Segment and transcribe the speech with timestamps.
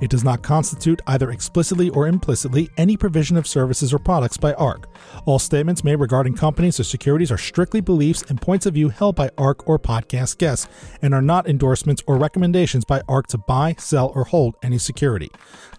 [0.00, 4.54] It does not constitute, either explicitly or implicitly, any provision of services or products by
[4.54, 4.88] ARK.
[5.26, 9.14] All statements made regarding companies or securities are strictly beliefs and points of view held
[9.14, 10.68] by ARK or podcast guests
[11.02, 15.30] and are not endorsements or recommendations by ARK to buy, sell, or hold any security.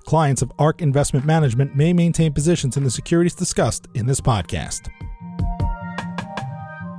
[0.06, 4.90] Clients of ARK Investment Management may maintain positions in the securities discussed in this podcast.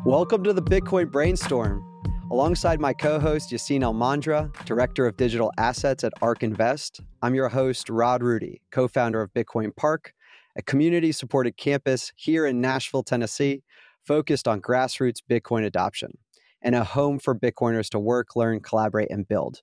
[0.05, 1.92] Welcome to the Bitcoin Brainstorm.
[2.33, 7.51] Alongside my co host, Yassine Elmandjra, Director of Digital Assets at ARK Invest, I'm your
[7.51, 10.15] host, Rod Roudi, co founder of Bitcoin Park,
[10.57, 13.63] a community supported campus here in Nashville, Tennessee,
[14.07, 16.17] focused on grassroots Bitcoin adoption
[16.63, 19.61] and a home for Bitcoiners to work, learn, collaborate, and build.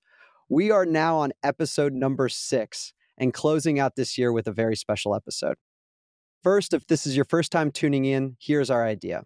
[0.47, 4.75] We are now on episode number six and closing out this year with a very
[4.75, 5.55] special episode.
[6.43, 9.23] First, if this is your first time tuning in, here's our idea.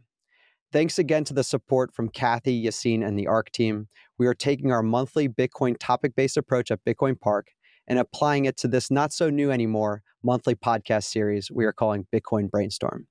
[0.73, 3.89] Thanks again to the support from Cathie, Yassine, and the ARK team.
[4.17, 7.49] We are taking our monthly Bitcoin topic based approach at Bitcoin Park
[7.88, 12.07] and applying it to this not so new anymore monthly podcast series we are calling
[12.11, 13.05] Bitcoin Brainstorm.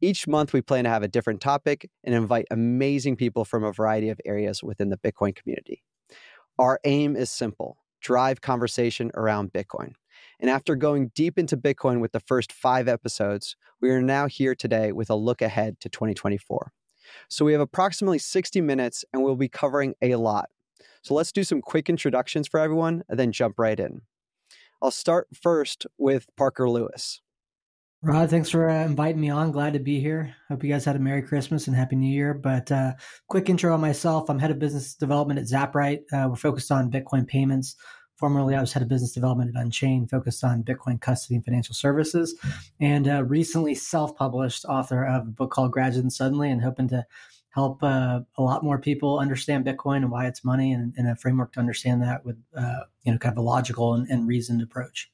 [0.00, 3.72] Each month, we plan to have a different topic and invite amazing people from a
[3.72, 5.82] variety of areas within the Bitcoin community.
[6.56, 9.94] Our aim is simple drive conversation around Bitcoin.
[10.38, 14.54] And after going deep into Bitcoin with the first five episodes, we are now here
[14.54, 16.70] today with a look ahead to 2024.
[17.28, 20.48] So we have approximately 60 minutes and we'll be covering a lot.
[21.02, 24.02] So let's do some quick introductions for everyone and then jump right in.
[24.80, 27.20] I'll start first with Parker Lewis.
[28.04, 29.52] Rod, thanks for uh, inviting me on.
[29.52, 30.34] Glad to be here.
[30.48, 32.34] Hope you guys had a Merry Christmas and Happy New Year.
[32.34, 32.94] But uh,
[33.28, 34.28] quick intro on myself.
[34.28, 36.00] I'm head of business development at Zaprite.
[36.12, 37.76] Uh, we're focused on Bitcoin payments.
[38.22, 41.74] Formerly, I was head of business development at Unchained, focused on Bitcoin custody and financial
[41.74, 42.36] services,
[42.78, 47.04] and uh, recently self-published author of a book called Graduating Suddenly, and hoping to
[47.48, 51.16] help uh, a lot more people understand Bitcoin and why it's money, and, and a
[51.16, 54.62] framework to understand that with uh, you know kind of a logical and, and reasoned
[54.62, 55.10] approach.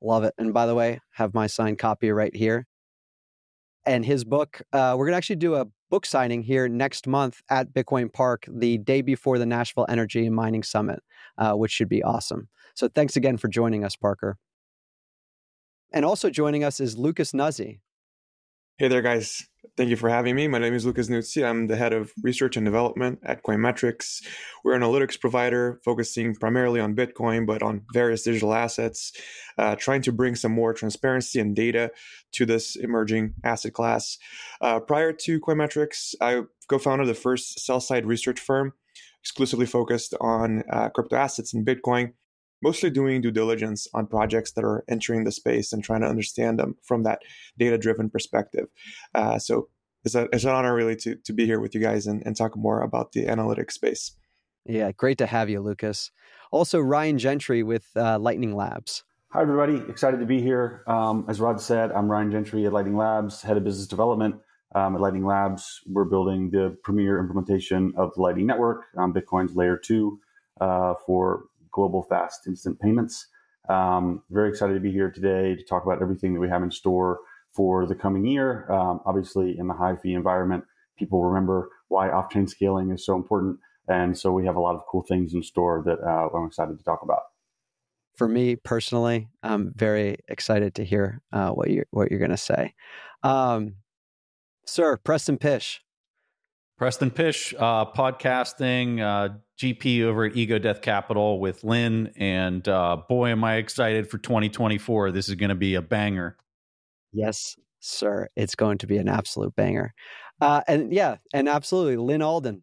[0.00, 0.34] Love it.
[0.36, 2.66] And by the way, have my signed copy right here.
[3.86, 7.42] And his book, uh, we're going to actually do a book signing here next month
[7.50, 11.02] at Bitcoin Park, the day before the Nashville Energy and Mining Summit,
[11.38, 12.48] uh, which should be awesome.
[12.74, 14.38] So thanks again for joining us, Parker.
[15.92, 17.80] And also joining us is Lucas Nuzzi.
[18.80, 19.44] Hey there, guys.
[19.76, 20.46] Thank you for having me.
[20.46, 21.44] My name is Lucas Nuzzi.
[21.44, 24.24] I'm the head of research and development at Coinmetrics.
[24.62, 29.10] We're an analytics provider focusing primarily on Bitcoin, but on various digital assets,
[29.58, 31.90] uh, trying to bring some more transparency and data
[32.34, 34.16] to this emerging asset class.
[34.60, 38.74] Uh, prior to Coinmetrics, I co founded the first sell side research firm
[39.24, 42.12] exclusively focused on uh, crypto assets and Bitcoin
[42.62, 46.58] mostly doing due diligence on projects that are entering the space and trying to understand
[46.58, 47.22] them from that
[47.58, 48.66] data driven perspective.
[49.14, 49.68] Uh, so
[50.04, 52.36] it's, a, it's an honor really to, to be here with you guys and, and
[52.36, 54.12] talk more about the analytics space.
[54.64, 56.10] Yeah, great to have you, Lucas.
[56.50, 59.04] Also, Ryan Gentry with uh, Lightning Labs.
[59.30, 59.82] Hi, everybody.
[59.90, 60.82] Excited to be here.
[60.86, 64.36] Um, as Rod said, I'm Ryan Gentry at Lightning Labs, head of business development.
[64.74, 69.54] Um, at Lightning Labs, we're building the premier implementation of the Lightning Network on Bitcoin's
[69.56, 70.18] layer two
[70.60, 71.44] uh, for
[71.78, 73.28] global fast instant payments.
[73.68, 76.72] Um, very excited to be here today to talk about everything that we have in
[76.72, 77.20] store
[77.54, 78.70] for the coming year.
[78.70, 80.64] Um, obviously, in the high fee environment,
[80.98, 83.58] people remember why off chain scaling is so important.
[83.86, 86.78] And so we have a lot of cool things in store that uh, I'm excited
[86.78, 87.22] to talk about.
[88.16, 92.36] For me personally, I'm very excited to hear uh, what you're what you're going to
[92.36, 92.74] say,
[93.22, 93.76] um,
[94.66, 94.96] sir.
[94.96, 95.80] Preston Pysh,
[96.78, 102.12] Preston Pysh, uh, podcasting, uh, GP over at Ego Death Capital with Lyn.
[102.16, 105.10] And uh, boy, am I excited for 2024.
[105.10, 106.36] This is going to be a banger.
[107.12, 108.28] Yes, sir.
[108.36, 109.92] It's going to be an absolute banger.
[110.40, 112.62] Uh, and yeah, and absolutely, Lyn Alden,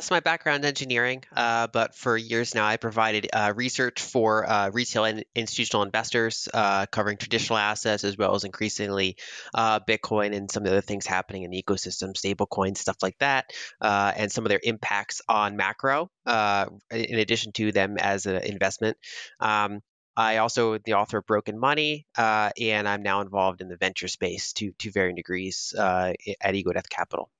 [0.00, 4.70] that's my background engineering, uh, but for years now, I provided uh, research for uh,
[4.70, 9.18] retail and institutional investors, uh, covering traditional assets as well as increasingly
[9.52, 13.18] uh, Bitcoin and some of the other things happening in the ecosystem, stablecoins, stuff like
[13.18, 13.52] that,
[13.82, 18.96] uh, and some of their impacts on macro, in addition to them as an investment.
[19.38, 19.80] Um,
[20.16, 24.54] I also the author of Broken Money, and I'm now involved in the venture space
[24.54, 27.30] to to varying degrees at Ego Death Capital.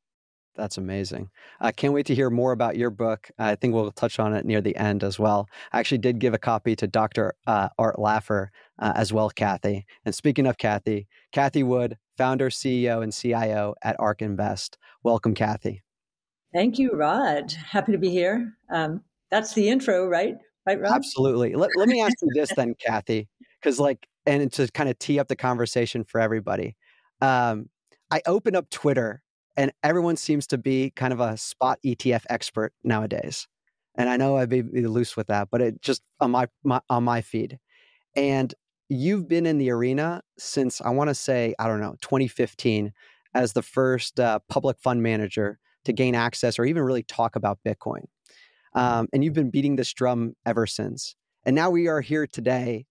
[0.57, 1.31] That's amazing.
[1.61, 3.31] I can't wait to hear more about your book.
[3.39, 5.49] I think we'll touch on it near the end as well.
[5.73, 7.35] I actually did give a copy to Dr.
[7.47, 8.49] Uh, Art Laffer
[8.79, 9.85] uh, as well, Cathie.
[10.05, 14.77] And speaking of Cathie, Cathie Wood, founder, CEO, and CIO at ARK Invest.
[15.03, 15.83] Welcome, Cathie.
[16.53, 17.53] Thank you, Rod.
[17.53, 18.53] Happy to be here.
[18.71, 20.35] Um, that's the intro, right?
[20.67, 20.93] Right, Rod?
[20.93, 21.55] Absolutely.
[21.55, 23.29] Let, let me ask you this then, Cathie,
[23.61, 26.77] because like, and to kind of tee up the conversation for everybody.
[27.23, 27.71] Um,
[28.11, 29.23] I open up Twitter
[29.61, 33.47] and everyone seems to be kind of a spot ETF expert nowadays.
[33.95, 37.05] And I know I'd be, loose with that, but it just on my, my on
[37.05, 37.59] my feed.
[38.17, 38.55] And
[38.89, 42.95] you've been in the arena since I want to say I don't know 2015
[43.35, 47.59] as the first uh, public fund manager to gain access or even really talk about
[47.63, 48.05] Bitcoin.
[48.75, 51.17] Um, and you've been beating this drum ever since.
[51.45, 52.87] And now we are here today.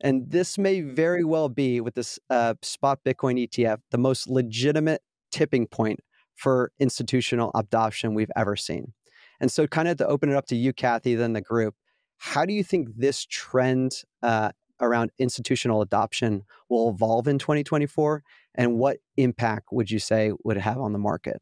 [0.00, 5.02] And this may very well be, with this uh, spot Bitcoin ETF, the most legitimate
[5.30, 6.00] tipping point
[6.38, 8.94] for institutional adoption we've ever seen.
[9.40, 11.74] And so, kind of to open it up to you, Cathie, then the group,
[12.16, 14.50] how do you think this trend uh,
[14.80, 18.22] around institutional adoption will evolve in 2024?
[18.54, 21.40] And what impact would you say would it have on the market?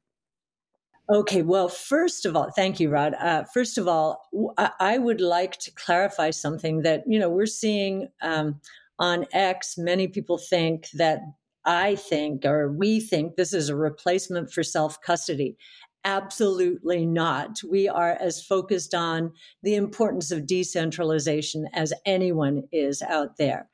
[1.08, 3.14] Okay, well, first of all, thank you, Rod.
[3.14, 4.28] Uh, first of all,
[4.80, 8.60] I would like to clarify something that, you know, we're seeing um,
[8.98, 9.78] on X.
[9.78, 11.20] Many people think that
[11.66, 15.56] I think, or we think, this is a replacement for self custody.
[16.04, 17.58] Absolutely not.
[17.68, 19.32] We are as focused on
[19.64, 23.68] the importance of decentralization as anyone is out there.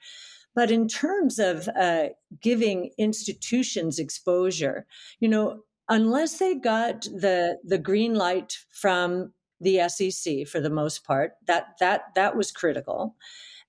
[0.54, 2.08] But in terms of uh,
[2.40, 4.86] giving institutions exposure,
[5.20, 11.04] you know, unless they got the the green light from the SEC for the most
[11.04, 13.16] part, that that that was critical,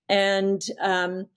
[0.09, 1.27] and um,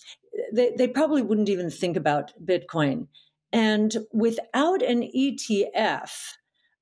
[0.53, 3.09] they they probably wouldn't even think about Bitcoin.
[3.53, 6.11] And without an ETF,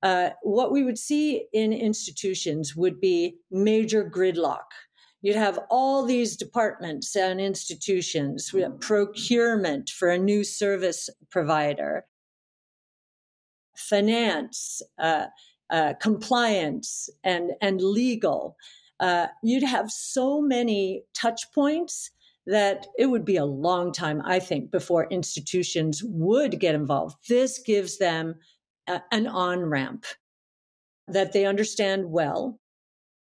[0.02, 4.66] uh, what we would see in institutions would be major gridlock.
[5.22, 12.04] You'd have all these departments and institutions, procurement for a new service provider,
[13.74, 15.26] finance, uh,
[15.70, 18.56] uh, compliance, and and legal.
[19.00, 22.10] Uh, you'd have so many touch points
[22.46, 27.16] that it would be a long time, I think, before institutions would get involved.
[27.28, 28.36] This gives them
[28.86, 30.04] a, an on ramp
[31.08, 32.60] that they understand well.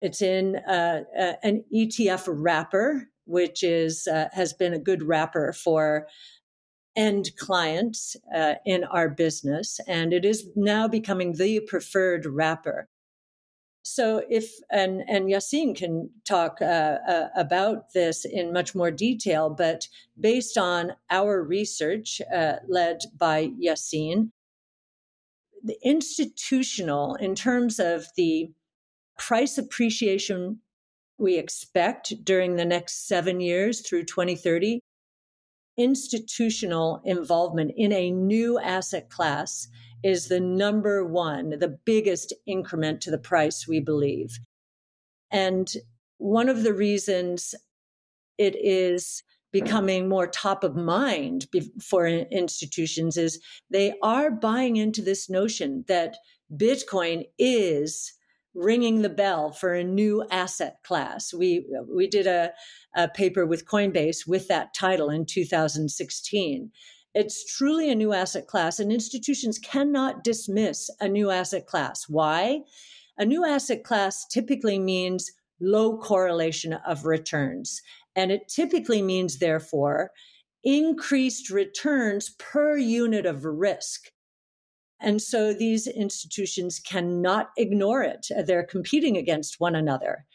[0.02, 5.54] It's in uh, uh, an ETF wrapper, which is uh, has been a good wrapper
[5.54, 6.08] for
[6.96, 12.88] end clients uh, in our business, and it is now becoming the preferred wrapper.
[13.90, 19.50] So, if and and Yassine can talk uh, uh, about this in much more detail,
[19.50, 19.88] but
[20.20, 24.32] based on our research uh, led by Yassine,
[25.64, 28.52] the institutional in terms of the
[29.18, 30.60] price appreciation
[31.18, 34.82] we expect during the next seven years through 2030
[35.78, 39.68] institutional involvement in a new asset class
[40.04, 44.40] is the number one, the biggest increment to the price, we believe.
[45.32, 45.68] And
[46.18, 47.54] one of the reasons
[48.38, 51.48] it is becoming more top of mind
[51.82, 56.18] for institutions is they are buying into this notion that
[56.56, 58.14] Bitcoin is
[58.54, 61.34] ringing the bell for a new asset class.
[61.34, 62.52] We we did a,
[62.96, 66.72] a paper with Coinbase with that title in 2016.
[67.14, 72.06] It's truly a new asset class, and institutions cannot dismiss a new asset class.
[72.08, 72.62] Why?
[73.18, 77.82] A new asset class typically means low correlation of returns.
[78.16, 80.12] And it typically means, therefore,
[80.64, 84.12] increased returns per unit of risk.
[85.00, 88.28] And so these institutions cannot ignore it.
[88.46, 90.26] They're competing against one another.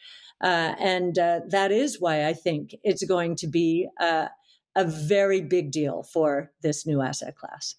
[0.41, 4.27] Uh, and uh, that is why I think it's going to be uh,
[4.75, 7.75] a very big deal for this new asset class.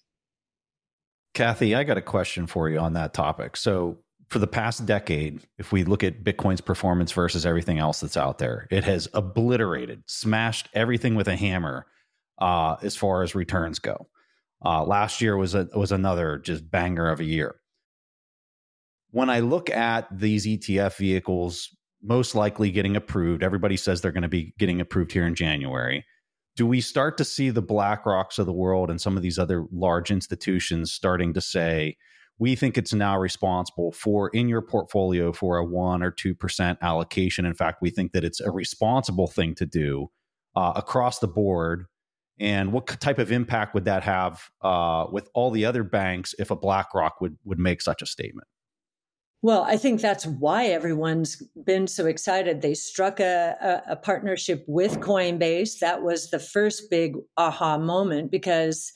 [1.33, 3.57] Cathie, I got a question for you on that topic.
[3.57, 3.97] So,
[4.29, 8.39] for the past decade, if we look at Bitcoin's performance versus everything else that's out
[8.39, 11.85] there, it has obliterated, smashed everything with a hammer
[12.39, 14.07] uh, as far as returns go.
[14.65, 17.55] Uh, last year was a, was another just banger of a year.
[19.11, 21.69] When I look at these ETF vehicles,
[22.01, 26.03] most likely getting approved, everybody says they're going to be getting approved here in January.
[26.55, 29.65] Do we start to see the BlackRocks of the world and some of these other
[29.71, 31.95] large institutions starting to say,
[32.39, 36.79] we think it's now responsible for in your portfolio for a one or two percent
[36.81, 37.45] allocation.
[37.45, 40.07] In fact, we think that it's a responsible thing to do
[40.55, 41.85] uh, across the board
[42.39, 46.51] and what type of impact would that have uh, with all the other banks if
[46.51, 48.47] a BlackRock would would make such a statement?
[49.41, 52.61] Well, I think that's why everyone's been so excited.
[52.61, 55.77] They struck a, a, a, partnership with Coinbase.
[55.79, 58.91] That was the first big aha moment because,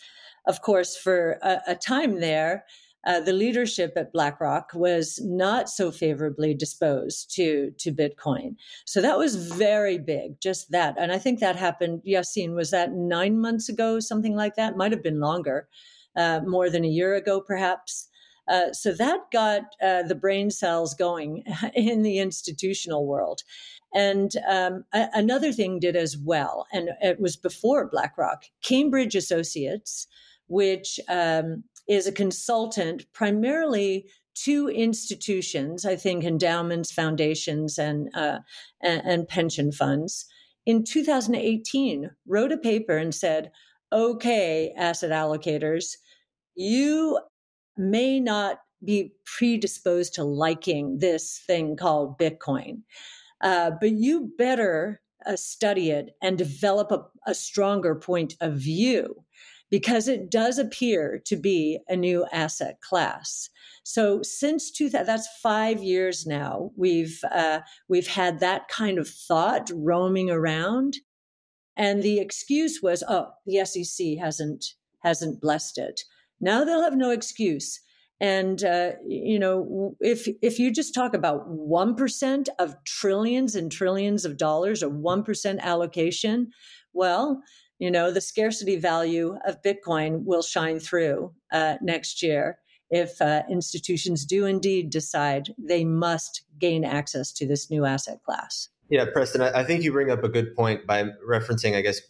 [0.48, 2.66] of course, for a, a time there,
[3.06, 8.56] uh, the leadership at BlackRock was not so favorably disposed to to Bitcoin.
[8.86, 10.96] So that was very big, just that.
[11.00, 12.02] And I think that happened.
[12.06, 14.78] Yassine, was that nine months ago, something like that?
[14.78, 15.68] Might have been longer,
[16.16, 18.08] uh, more than a year ago, perhaps.
[18.50, 21.44] Uh, so that got uh, the brain cells going
[21.76, 23.44] in the institutional world.
[23.94, 30.08] And um, a- another thing did as well, and it was before BlackRock, Cambridge Associates,
[30.48, 34.06] which um, is a consultant primarily
[34.36, 38.40] to institutions, I think endowments, foundations, and, uh,
[38.82, 40.26] and, and pension funds.
[40.66, 43.52] In 2018, wrote a paper and said,
[43.92, 45.96] okay, asset allocators,
[46.56, 47.20] you
[47.76, 52.84] may not be predisposed to liking this thing called Bitcoin.
[53.42, 59.16] Uh, but you better uh, study it and develop a, a stronger point of view
[59.70, 63.50] because it does appear to be a new asset class.
[63.84, 69.70] So since 2000, that's five years now, we've uh, we've had that kind of thought
[69.74, 70.98] roaming around,
[71.78, 74.66] and the excuse was, "Oh, the SEC hasn't
[75.04, 76.02] hasn't blessed it."
[76.42, 77.80] Now they'll have no excuse.
[78.22, 83.72] And uh, you know, if if you just talk about one percent of trillions and
[83.72, 86.50] trillions of dollars, or one percent allocation,
[86.92, 87.42] well,
[87.80, 92.60] you know, the scarcity value of Bitcoin will shine through uh, next year
[92.90, 98.70] if uh, institutions do indeed decide they must gain access to this new asset class.
[98.90, 102.02] Yeah, Preston, I think you bring up a good point by referencing, I guess,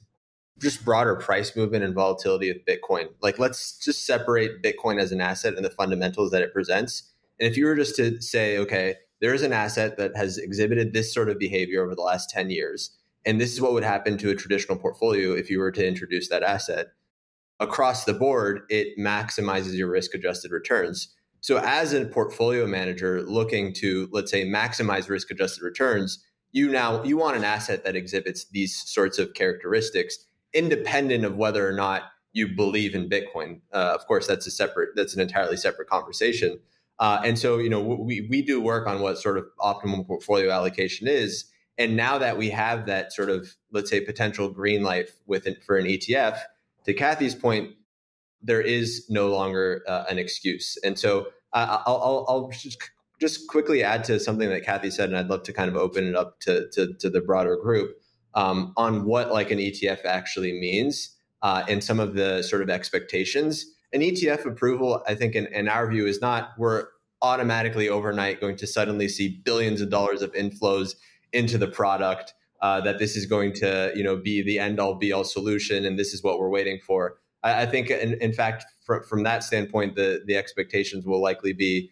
[0.60, 3.08] just broader price movement and volatility of Bitcoin.
[3.22, 7.14] Like, let's just separate Bitcoin as an asset and the fundamentals that it presents.
[7.40, 10.94] And if you were just to say, okay, there is an asset that has exhibited
[10.94, 12.92] this sort of behavior over the last 10 years,
[13.26, 16.30] and this is what would happen to a traditional portfolio if you were to introduce
[16.30, 16.88] that asset.
[17.60, 21.14] Across the board, it maximizes your risk adjusted returns.
[21.42, 27.04] So, as a portfolio manager looking to, let's say, maximize risk adjusted returns, you now
[27.04, 30.18] you want an asset that exhibits these sorts of characteristics
[30.54, 33.62] independent of whether or not you believe in Bitcoin.
[33.74, 36.60] Uh, of course, that's a separate, that's an entirely separate conversation.
[37.00, 40.52] Uh, and so, you know, we, we do work on what sort of optimal portfolio
[40.52, 41.46] allocation is.
[41.80, 45.64] And now that we have that sort of, let's say, potential green light with it
[45.64, 46.38] for an ETF,
[46.86, 47.72] to Cathie's point,
[48.42, 50.78] there is no longer uh, an excuse.
[50.84, 52.78] And so I'll, I'll, I'll just,
[53.20, 56.06] just quickly add to something that Cathie said, and I'd love to kind of open
[56.06, 57.96] it up to, to, to the broader group
[58.34, 62.70] um, on what like an ETF actually means uh, and some of the sort of
[62.70, 63.66] expectations.
[63.94, 66.88] An ETF approval, I think, in, in our view, is not we're
[67.22, 70.96] automatically overnight going to suddenly see billions of dollars of inflows
[71.34, 72.34] into the product.
[72.62, 75.86] Uh, that this is going to, you know, be the end all be all solution,
[75.86, 77.18] and this is what we're waiting for.
[77.42, 81.54] I, I think, in, in fact, from, from that standpoint, the the expectations will likely
[81.54, 81.90] be,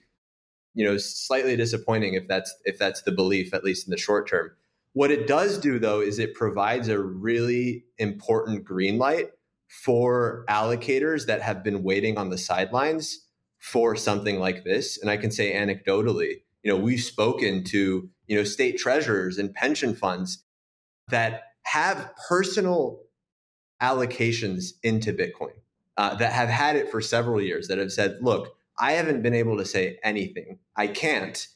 [0.73, 4.27] you know, slightly disappointing if that's if that's the belief, at least in the short
[4.27, 4.51] term.
[4.91, 9.29] What it does do, though, is it provides a really important green light
[9.67, 13.25] for allocators that have been waiting on the sidelines
[13.57, 14.97] for something like this.
[14.99, 19.53] And I can say anecdotally, you know, we've spoken to, you know, state treasurers and
[19.53, 20.43] pension funds
[21.09, 23.01] that have personal
[23.81, 25.53] allocations into Bitcoin
[25.97, 29.33] uh, that have had it for several years that have said, look, I haven't been
[29.33, 30.59] able to say anything.
[30.75, 31.47] I can't,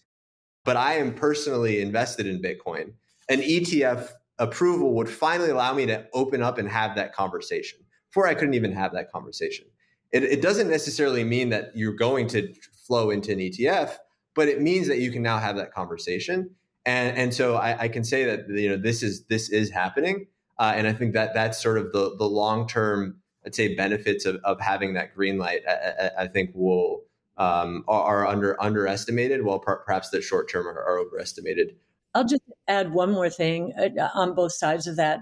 [0.63, 2.93] but I am personally invested in Bitcoin
[3.31, 7.79] an ETF approval would finally allow me to open up and have that conversation.
[8.09, 9.65] Before I couldn't even have that conversation.
[10.11, 12.53] It, it doesn't necessarily mean that you're going to
[12.85, 13.95] flow into an ETF,
[14.35, 16.51] but it means that you can now have that conversation.
[16.85, 20.27] And, and so I, I can say that you know this is this is happening,
[20.57, 24.25] uh, and I think that that's sort of the the long term, I'd say, benefits
[24.25, 25.61] of, of having that green light.
[25.67, 27.03] I, I, I think will
[27.37, 31.75] um, are, are, under underestimated, while perhaps the short term are, are overestimated.
[32.13, 35.21] I'll just add one more thing uh, on both sides of that.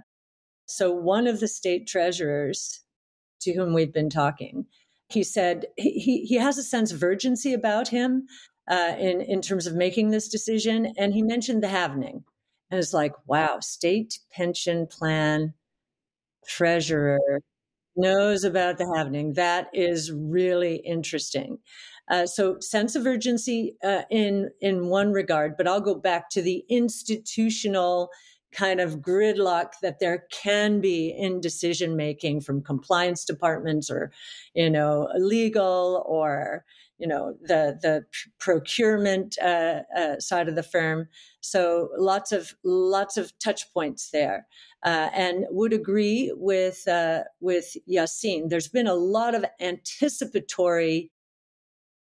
[0.66, 2.84] So, one of the state treasurers
[3.42, 4.66] to whom we've been talking,
[5.10, 8.28] he said he, he has a sense of urgency about him
[8.70, 10.94] uh, in, in terms of making this decision.
[10.98, 12.24] And he mentioned the halvening.
[12.72, 15.54] And it's like, wow, state pension plan
[16.48, 17.20] treasurer
[17.96, 19.36] knows about the halvening.
[19.36, 21.58] That is really interesting.
[22.10, 26.42] Uh, so sense of urgency uh, in in one regard, but I'll go back to
[26.42, 28.10] the institutional
[28.52, 34.12] kind of gridlock that there can be in decision making from compliance departments or
[34.56, 36.66] you know legal or
[37.00, 38.06] you know the the
[38.40, 41.08] procurement uh, uh, side of the firm.
[41.42, 44.46] So lots of lots of touch points there,
[44.86, 48.50] uh, and would agree with uh, with Yassine.
[48.50, 51.12] There's been a lot of anticipatory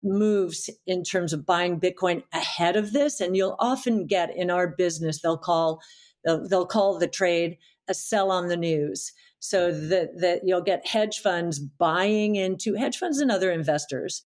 [0.04, 4.68] moves in terms of buying Bitcoin ahead of this, and you'll often get in our
[4.68, 5.80] business they'll call
[6.24, 7.58] they'll, they'll call the trade
[7.88, 12.96] a sell on the news so that, that you'll get hedge funds buying into hedge
[12.96, 14.24] funds and other investors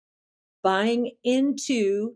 [0.63, 2.13] buying into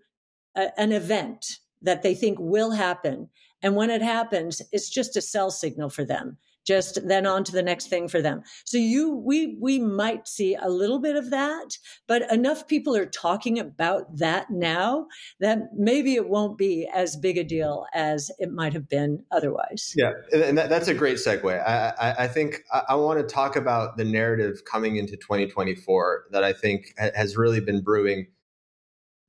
[0.56, 1.46] a, an event
[1.82, 3.30] that they think will happen.
[3.62, 6.38] And when it happens, it's just a sell signal for them.
[6.66, 8.42] Just then on to the next thing for them.
[8.66, 11.78] So you, we, we might see a little bit of that,
[12.08, 15.08] but enough people are talking about that now
[15.40, 19.94] that maybe it won't be as big a deal as it might have been otherwise.
[19.96, 21.66] Yeah, and that, that's a great segue.
[21.66, 26.26] I, I, I think I, I want to talk about the narrative coming into 2024
[26.32, 28.28] that I think has really been brewing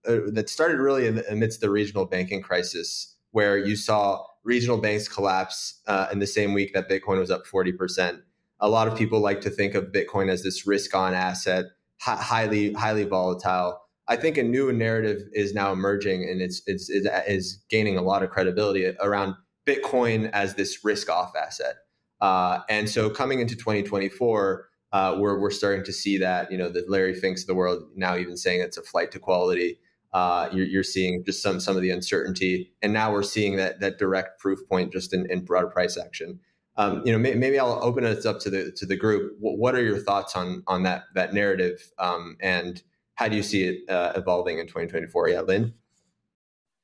[0.07, 5.81] uh, that started really amidst the regional banking crisis, where you saw regional banks collapse
[5.87, 8.23] uh, in the same week that Bitcoin was up 40%.
[8.61, 11.67] A lot of people like to think of Bitcoin as this risk on asset,
[12.01, 13.81] hi- highly, highly volatile.
[14.09, 18.03] I think a new narrative is now emerging and it's, it's, it is gaining a
[18.03, 19.35] lot of credibility around
[19.67, 21.75] Bitcoin as this risk off asset.
[22.21, 26.71] Uh, and so coming into 2024, uh, we're, we're starting to see that, you know,
[26.71, 29.79] the Larry Finks of the world now even saying it's a flight to quality
[30.13, 33.81] uh, you're, you're, seeing just some some of the uncertainty, and now we're seeing that
[33.81, 36.41] that direct proof point just in, in broader price action.
[36.77, 39.37] Um, you know, may, maybe I'll open it up to the to the group.
[39.41, 42.83] What are your thoughts on on that that narrative, um, and
[43.17, 45.29] how do you see it uh, evolving in 2024?
[45.29, 45.75] Yeah, Lyn.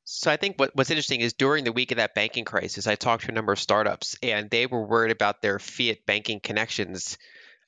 [0.07, 2.95] So I think what, what's interesting is during the week of that banking crisis, I
[2.95, 7.17] talked to a number of startups, and they were worried about their fiat banking connections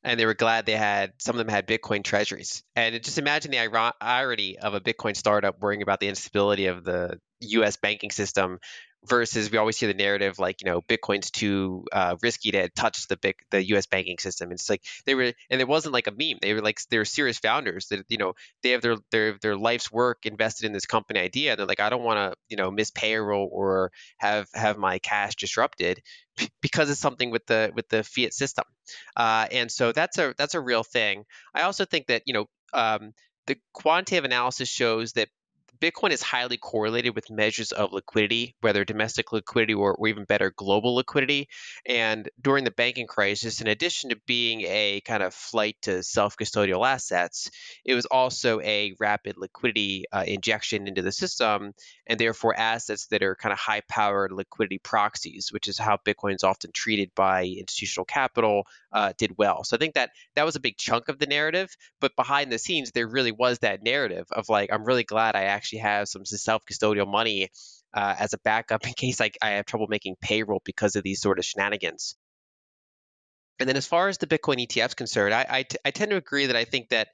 [0.06, 2.62] and they were glad they had some of them had Bitcoin treasuries.
[2.76, 7.18] And just imagine the irony of a Bitcoin startup worrying about the instability of the
[7.40, 7.76] U.S.
[7.76, 8.58] banking system
[9.08, 13.06] versus we always hear the narrative like you know Bitcoin's too uh, risky to touch
[13.08, 13.86] the big the U.S.
[13.86, 14.52] banking system.
[14.52, 16.38] It's like they were, and it wasn't like a meme.
[16.40, 19.90] They were like they're serious founders that you know they have their their their life's
[19.92, 21.56] work invested in this company idea.
[21.56, 25.36] They're like, I don't want to you know miss payroll or have have my cash
[25.36, 26.02] disrupted
[26.60, 28.64] because it's something with the with the fiat system.
[29.16, 31.24] Uh, and so that's a that's a real thing.
[31.54, 32.46] I also think that you know.
[32.72, 33.12] Um,
[33.46, 35.28] the quantitative analysis shows that
[35.80, 40.52] Bitcoin is highly correlated with measures of liquidity, whether domestic liquidity or, or, even better,
[40.56, 41.48] global liquidity.
[41.86, 46.36] And during the banking crisis, in addition to being a kind of flight to self
[46.36, 47.50] custodial assets,
[47.84, 51.72] it was also a rapid liquidity uh, injection into the system,
[52.06, 56.34] and therefore assets that are kind of high powered liquidity proxies, which is how Bitcoin
[56.34, 58.64] is often treated by institutional capital,
[58.96, 59.62] uh, did well.
[59.62, 61.68] So I think that that was a big chunk of the narrative.
[62.00, 65.44] But behind the scenes, there really was that narrative of like, I'm really glad I
[65.44, 67.50] actually have some self custodial money
[67.92, 71.20] uh, as a backup in case I, I have trouble making payroll because of these
[71.20, 72.16] sort of shenanigans.
[73.60, 76.10] And then as far as the Bitcoin ETF is concerned, I, I, t- I tend
[76.10, 77.08] to agree that I think that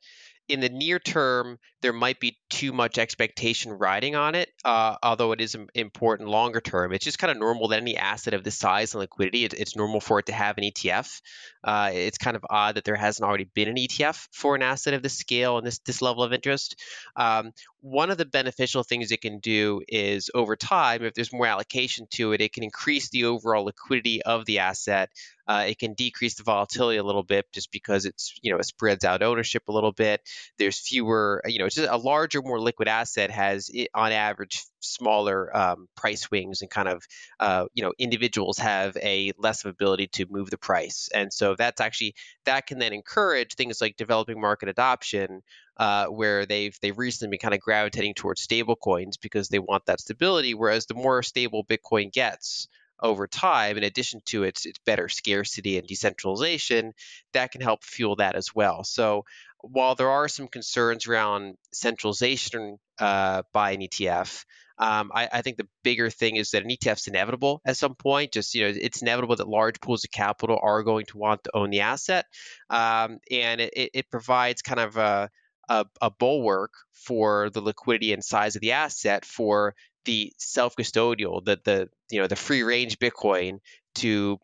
[0.49, 5.33] in the near term, there might be too much expectation riding on it, uh, although
[5.33, 6.93] it is important longer term.
[6.93, 9.77] It's just kind of normal that any asset of this size and liquidity, it, it's
[9.77, 11.21] normal for it to have an ETF.
[11.65, 14.95] Uh, it's kind of odd that there hasn't already been an ETF for an asset
[14.95, 16.81] of this scale and this, this level of interest.
[17.17, 21.47] Um, one of the beneficial things it can do is over time, if there's more
[21.47, 25.11] allocation to it, it can increase the overall liquidity of the asset.
[25.47, 28.65] Uh, it can decrease the volatility a little bit just because it's you know it
[28.65, 30.21] spreads out ownership a little bit.
[30.59, 35.55] There's fewer you know it's just a larger, more liquid asset has on average smaller
[35.57, 37.05] um, price swings and kind of
[37.41, 41.55] uh, you know individuals have a less of ability to move the price, and so
[41.57, 45.43] that's actually that can then encourage things like developing market adoption.
[45.79, 49.85] Uh, where they've they've recently been kind of gravitating towards stable coins because they want
[49.87, 50.53] that stability.
[50.53, 52.69] Whereas the more stable Bitcoin gets,
[53.03, 56.93] over time, in addition to its, its better scarcity and decentralization,
[57.33, 58.85] that can help fuel that as well.
[58.85, 59.25] So
[59.61, 64.45] while there are some concerns around centralization uh, by an ETF,
[64.79, 67.95] um, I, I, think the bigger thing is that an ETF is inevitable at some
[67.95, 68.33] point.
[68.33, 71.57] Just you know, it's inevitable that large pools of capital are going to want to
[71.57, 72.27] own the asset,
[72.71, 75.31] um, and it, it, provides kind of a,
[75.69, 81.61] a, a bulwark for the liquidity and size of the asset for the self-custodial, the
[81.65, 83.59] the you know the free range Bitcoin
[83.97, 84.39] to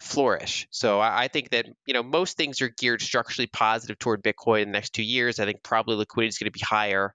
[0.00, 0.66] flourish.
[0.70, 4.62] So I, I, think that you know most things are geared structurally positive toward Bitcoin
[4.62, 5.40] in the next two years.
[5.40, 7.14] I think probably liquidity is going to be higher,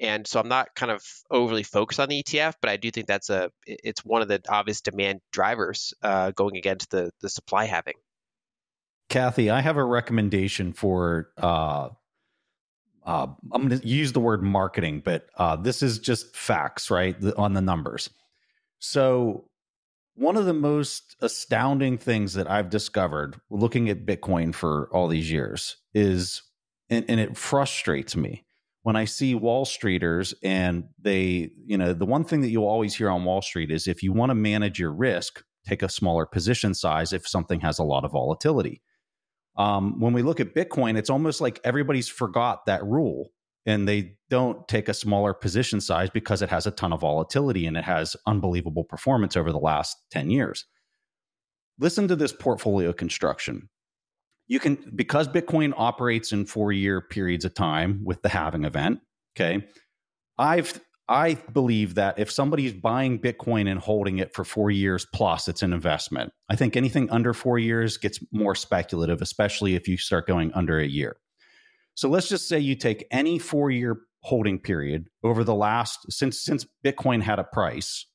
[0.00, 3.06] and so I'm not kind of overly focused on the ETF, but I do think
[3.06, 7.64] that's a it's one of the obvious demand drivers uh, going against the the supply
[7.64, 7.94] halving.
[9.08, 11.88] Kathy, I have a recommendation for uh,
[13.08, 17.18] uh, I'm going to use the word marketing, but uh, this is just facts, right?
[17.18, 18.10] The, on the numbers.
[18.80, 19.48] So,
[20.14, 25.30] one of the most astounding things that I've discovered looking at Bitcoin for all these
[25.30, 26.42] years is,
[26.90, 28.44] and, and it frustrates me
[28.82, 32.94] when I see Wall Streeters and they, you know, the one thing that you'll always
[32.94, 36.26] hear on Wall Street is if you want to manage your risk, take a smaller
[36.26, 38.82] position size if something has a lot of volatility.
[39.58, 43.32] Um, when we look at Bitcoin, it's almost like everybody's forgot that rule
[43.66, 47.66] and they don't take a smaller position size because it has a ton of volatility
[47.66, 50.64] and it has unbelievable performance over the last 10 years.
[51.78, 53.68] Listen to this portfolio construction.
[54.46, 59.00] You can, because Bitcoin operates in four year periods of time with the halving event,
[59.36, 59.66] okay,
[60.38, 65.48] I've I believe that if somebody's buying Bitcoin and holding it for four years plus,
[65.48, 66.32] it's an investment.
[66.50, 70.78] I think anything under four years gets more speculative, especially if you start going under
[70.78, 71.16] a year.
[71.94, 76.40] So let's just say you take any four year holding period over the last since
[76.40, 78.06] since Bitcoin had a price,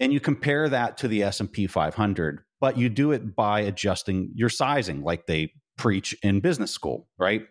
[0.00, 3.60] and you compare that to the S and P 500, but you do it by
[3.60, 7.46] adjusting your sizing, like they preach in business school, right?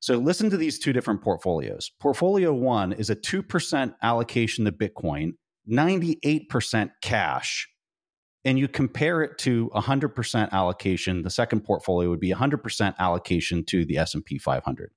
[0.00, 1.90] So listen to these two different portfolios.
[2.00, 5.32] Portfolio one is a 2% allocation to Bitcoin,
[5.70, 7.68] 98% cash.
[8.44, 13.84] And you compare it to 100% allocation, the second portfolio would be 100% allocation to
[13.84, 14.90] the S&P 500.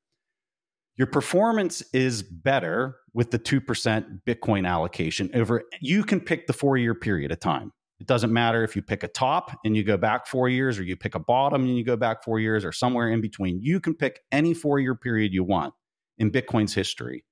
[0.98, 6.94] Your performance is better with the 2% Bitcoin allocation over you can pick the 4-year
[6.94, 7.72] period of time.
[8.02, 10.84] It doesn't matter if you pick a top and you go back four years, or
[10.84, 13.62] you pick a bottom and you go back four years, or somewhere in between.
[13.62, 15.76] You can pick any four year period you want
[16.18, 17.24] in Bitcoin's history,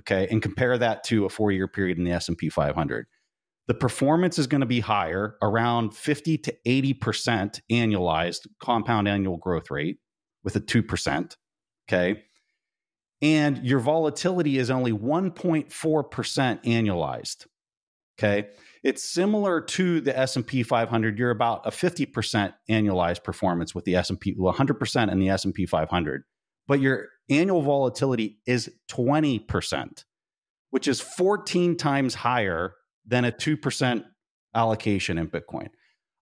[0.00, 3.06] okay, and compare that to a four year period in the S and P 500.
[3.68, 9.38] The performance is going to be higher, around 50 to 80 percent annualized compound annual
[9.38, 9.96] growth rate
[10.44, 11.38] with a two percent,
[11.88, 12.22] okay.
[13.22, 17.46] And your volatility is only 1.4 percent annualized,
[18.18, 18.48] okay
[18.82, 24.34] it's similar to the S&P 500 you're about a 50% annualized performance with the S&P
[24.34, 26.24] 100% in the S&P 500
[26.66, 30.04] but your annual volatility is 20%
[30.70, 32.74] which is 14 times higher
[33.06, 34.04] than a 2%
[34.54, 35.68] allocation in bitcoin.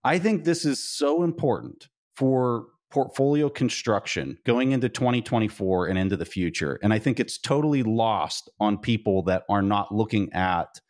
[0.05, 6.25] I think this is so important for portfolio construction going into 2024 and into the
[6.25, 6.79] future.
[6.83, 10.81] And i think it's totally lost on people that are not looking at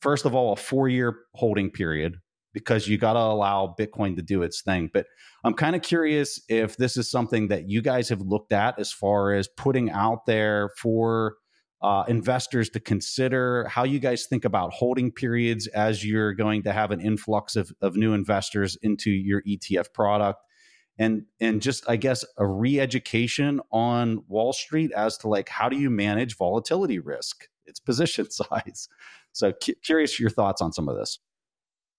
[0.00, 2.16] first of all, a four year holding period
[2.52, 4.90] because you got to allow Bitcoin to do its thing.
[4.92, 5.06] But
[5.44, 8.92] I'm kind of curious if this is something that you guys have looked at as
[8.92, 11.36] far as putting out there for
[11.82, 16.72] uh, investors to consider how you guys think about holding periods as you're going to
[16.72, 20.40] have an influx of, of new investors into your ETF product.
[20.98, 25.78] And, and just I guess a re-education on Wall Street as to like how do
[25.78, 28.88] you manage volatility risk, its position size.
[29.32, 31.18] So, cu- curious your thoughts on some of this.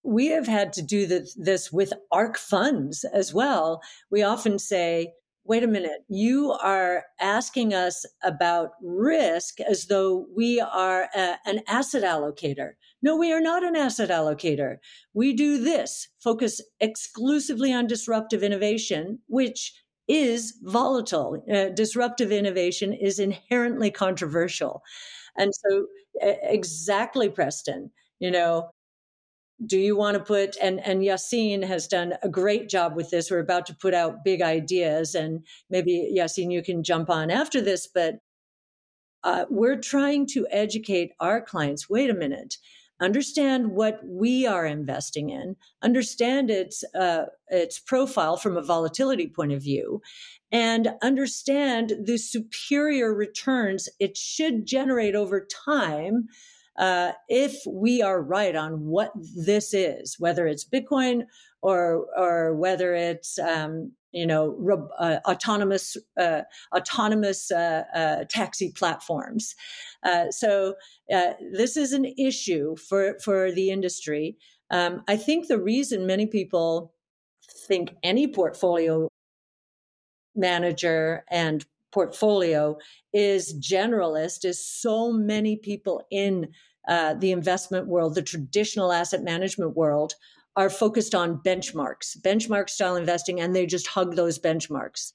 [0.04, 3.80] We have had to do this with ARK funds as well.
[4.10, 5.12] We often say,
[5.44, 11.60] wait a minute, you are asking us about risk as though we are a, an
[11.66, 12.72] asset allocator.
[13.02, 14.76] No, we are not an asset allocator.
[15.14, 19.72] We do this, focus exclusively on disruptive innovation, which
[20.08, 21.44] is volatile.
[21.52, 24.82] Uh, disruptive innovation is inherently controversial.
[25.36, 25.86] And so,
[26.20, 27.90] exactly, Preston,
[28.20, 28.70] you know,
[29.64, 33.30] do you want to put and and Yassine has done a great job with this.
[33.30, 37.60] We're about to put out big ideas, and maybe Yassine, you can jump on after
[37.60, 38.16] this, but
[39.24, 41.88] uh, we're trying to educate our clients.
[41.88, 42.56] Wait a minute
[43.02, 49.52] understand what we are investing in, understand its uh, its profile from a volatility point
[49.52, 50.00] of view,
[50.52, 56.28] and understand the superior returns it should generate over time.
[56.78, 61.22] Uh, if we are right on what this is, whether it's Bitcoin
[61.62, 66.42] or or whether it's um, you know uh, autonomous uh,
[66.74, 69.54] autonomous uh, uh taxi platforms.
[70.02, 70.74] Uh, so
[71.52, 74.36] this is an issue for for the industry.
[74.70, 76.94] Um, I think the reason many people
[77.66, 79.08] think any portfolio
[80.34, 82.76] manager and portfolio
[83.12, 86.48] is generalist is so many people in
[86.88, 90.14] the investment world, the traditional asset management world,
[90.56, 95.12] are focused on benchmarks, benchmark style investing, and they just hug those benchmarks.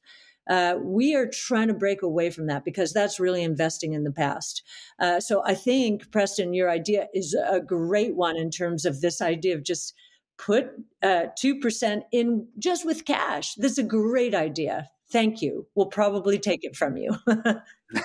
[0.50, 4.12] Uh, we are trying to break away from that because that's really investing in the
[4.12, 4.64] past.
[5.00, 9.22] Uh, so I think, Preston, your idea is a great one in terms of this
[9.22, 9.94] idea of just
[10.38, 10.70] put
[11.04, 13.56] uh, 2% in just with cash.
[13.56, 14.90] That's a great idea.
[15.12, 15.68] Thank you.
[15.76, 17.16] We'll probably take it from you.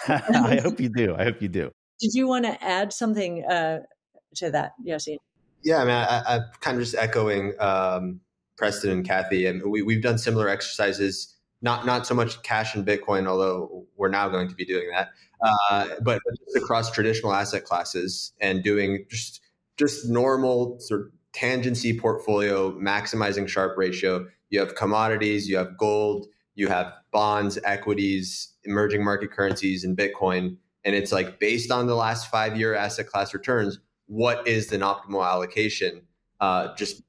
[0.09, 1.17] I hope you do.
[1.17, 1.71] I hope you do.
[2.01, 3.81] Did you want to add something uh,
[4.37, 5.19] to that, Yassine?
[5.62, 8.21] Yeah, I mean, I, am kind of just echoing um,
[8.57, 11.37] Preston and Cathie, and we, we've done similar exercises.
[11.61, 15.11] Not not so much cash and Bitcoin, although we're now going to be doing that,
[15.41, 19.41] uh, but just across traditional asset classes and doing just
[19.77, 24.27] just normal sort of tangency portfolio, maximizing Sharpe ratio.
[24.51, 30.57] You have commodities, you have gold, you have bonds, equities, emerging market currencies, and Bitcoin.
[30.85, 34.81] And it's like based on the last five year asset class returns, what is an
[34.81, 36.03] optimal allocation?
[36.41, 37.03] Uh, just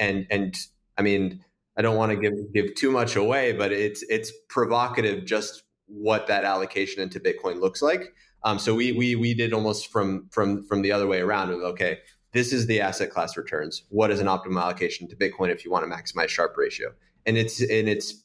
[0.00, 0.56] and and
[0.96, 1.44] I mean,
[1.76, 6.28] I don't want to give give too much away, but it's it's provocative just what
[6.28, 8.14] that allocation into Bitcoin looks like.
[8.44, 11.60] Um, so we we we did almost from from from the other way around of
[11.60, 11.98] okay,
[12.32, 13.82] this is the asset class returns.
[13.88, 16.92] What is an optimal allocation to Bitcoin if you want to maximize Sharpe ratio?
[17.26, 18.24] And it's and it's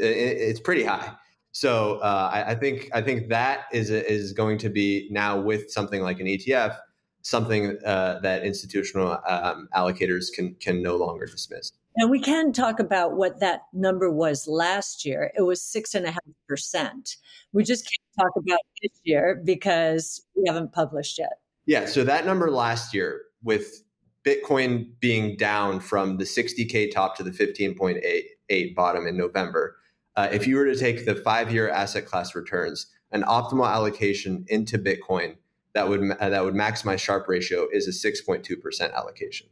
[0.00, 1.12] it's pretty high.
[1.52, 5.70] So uh, I, I, think I think that is is going to be now with
[5.70, 6.76] something like an ETF,
[7.22, 11.72] something uh, that institutional um, allocators can can no longer dismiss.
[11.96, 15.32] And we can talk about what that number was last year.
[15.36, 17.16] It was six and a half percent.
[17.52, 21.40] We just can't talk about this year because we haven't published yet.
[21.66, 21.86] Yeah.
[21.86, 23.82] So that number last year, with
[24.24, 29.76] Bitcoin being down from the 60k top to the 15.8 bottom in November,
[30.16, 34.44] uh, if you were to take the five year asset class returns, an optimal allocation
[34.48, 35.36] into Bitcoin
[35.74, 39.48] that would uh, that would maximize Sharpe ratio is a 6.2% allocation.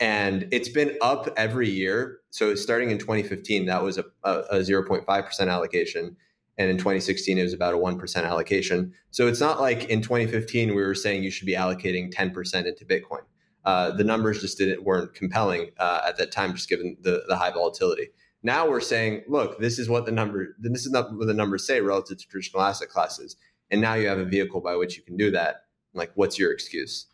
[0.00, 2.20] And it's been up every year.
[2.30, 6.16] So starting in 2015, that was a, a, a 0.5% allocation.
[6.58, 8.92] And in 2016, it was about a 1% allocation.
[9.10, 12.84] So it's not like in 2015, we were saying you should be allocating 10% into
[12.84, 13.22] Bitcoin.
[13.64, 17.36] Uh, the numbers just didn't weren't compelling uh, at that time, just given the, the
[17.36, 18.08] high volatility.
[18.44, 21.66] Now we're saying, look, this is what the number, this is not what the numbers
[21.66, 23.36] say relative to traditional asset classes.
[23.70, 25.64] And now you have a vehicle by which you can do that.
[25.94, 27.06] Like, what's your excuse?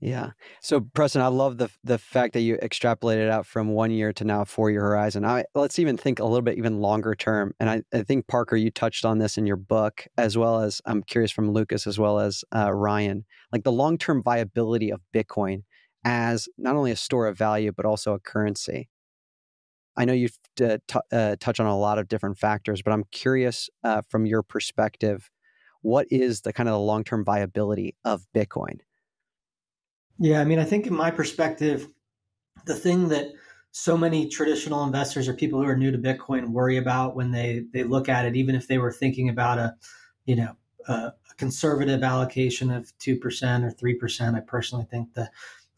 [0.00, 0.30] Yeah.
[0.60, 4.24] So Preston, I love the the fact that you extrapolated out from one year to
[4.24, 5.24] now four year horizon.
[5.24, 7.54] I, let's even think a little bit even longer term.
[7.58, 10.82] And I, I think Parker, you touched on this in your book, as well as
[10.84, 15.00] I'm curious from Lucas as well as uh, Ryan, like the long term viability of
[15.14, 15.62] Bitcoin
[16.04, 18.88] as not only a store of value but also a currency.
[19.96, 20.78] I know you've t-
[21.12, 25.30] uh, touch on a lot of different factors, but I'm curious uh, from your perspective,
[25.82, 28.80] what is the kind of the long term viability of Bitcoin?
[30.18, 31.88] Yeah, I mean, I think in my perspective,
[32.66, 33.28] the thing that
[33.72, 37.64] so many traditional investors or people who are new to Bitcoin worry about when they
[37.72, 39.74] they look at it, even if they were thinking about a,
[40.24, 44.36] you know, a conservative allocation of two percent or three percent.
[44.36, 45.28] I personally think the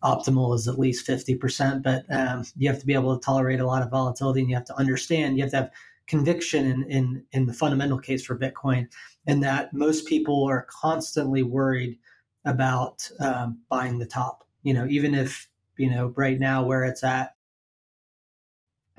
[0.03, 3.61] optimal is at least fifty percent, but um, you have to be able to tolerate
[3.61, 5.37] a lot of volatility, and you have to understand.
[5.37, 5.71] You have to have
[6.07, 8.89] conviction in in, in the fundamental case for Bitcoin,
[9.27, 11.99] and that most people are constantly worried
[12.45, 14.47] about um, buying the top.
[14.63, 17.35] You know, even if you know right now where it's at,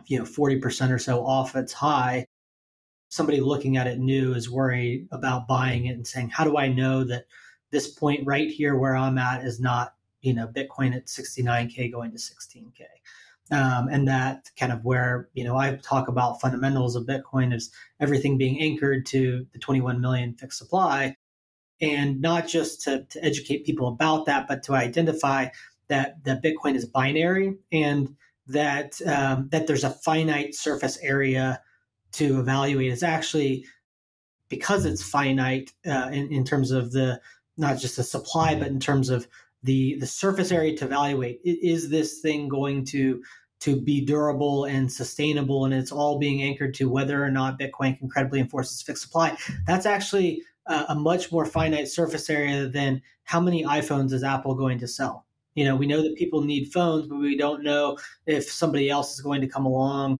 [0.08, 2.26] you know, forty percent or so off its high,
[3.10, 6.68] somebody looking at it new is worried about buying it and saying, "How do I
[6.68, 7.26] know that
[7.72, 9.94] this point right here where I'm at is not
[10.28, 12.82] you know Bitcoin at 69k going to 16k?"
[13.50, 17.72] Um, and that kind of where you know I talk about fundamentals of Bitcoin is
[18.00, 21.16] everything being anchored to the 21 million fixed supply
[21.80, 25.48] and not just to, to educate people about that, but to identify
[25.88, 28.16] that that Bitcoin is binary and
[28.48, 31.62] that um, that there's a finite surface area
[32.14, 32.92] to evaluate.
[32.92, 33.66] It's actually
[34.50, 37.22] because it's finite uh, in, in terms of the
[37.58, 39.28] not just the supply, but in terms of
[39.64, 41.40] the the surface area to evaluate.
[41.44, 43.22] Is this thing going to
[43.60, 45.66] to be durable and sustainable?
[45.66, 49.04] And it's all being anchored to whether or not Bitcoin can credibly enforce its fixed
[49.04, 49.36] supply.
[49.66, 54.80] That's actually a much more finite surface area than how many iPhones is Apple going
[54.80, 55.26] to sell.
[55.56, 59.14] You know, we know that people need phones, but we don't know if somebody else
[59.16, 60.18] is going to come along.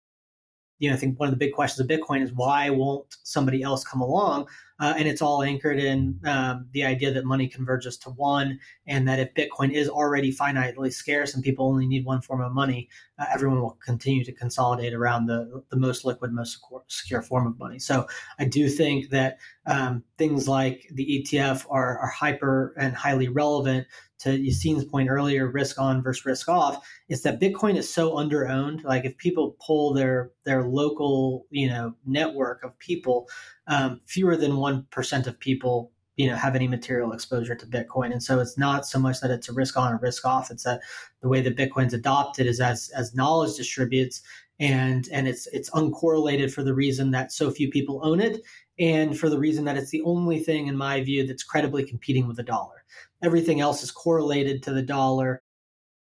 [0.80, 3.62] You know, I think one of the big questions of Bitcoin is why won't somebody
[3.62, 4.48] else come along?
[4.80, 9.08] Uh, and it's all anchored in um, the idea that money converges to one, and
[9.08, 12.90] that if Bitcoin is already finitely scarce and people only need one form of money,
[13.20, 17.58] uh, everyone will continue to consolidate around the the most liquid, most secure form of
[17.58, 17.80] money.
[17.80, 18.08] So
[18.40, 23.88] I do think that um, things like the ETF are, are hyper and highly relevant
[24.20, 28.84] to Yassine's point earlier, risk on versus risk off, is that Bitcoin is so underowned.
[28.84, 33.30] Like if people pull their their local, you know, network of people,
[33.68, 38.12] um, fewer than one percent of people, you know, have any material exposure to Bitcoin.
[38.12, 40.52] And so it's not so much that it's a risk on or risk off.
[40.52, 40.82] It's that
[41.22, 44.22] the way that Bitcoin's adopted is as as knowledge distributes
[44.60, 48.42] and and it's it's uncorrelated for the reason that so few people own it
[48.80, 52.28] and for the reason that it's the only thing in my view that's credibly competing
[52.28, 52.84] with the dollar
[53.24, 55.42] everything else is correlated to the dollar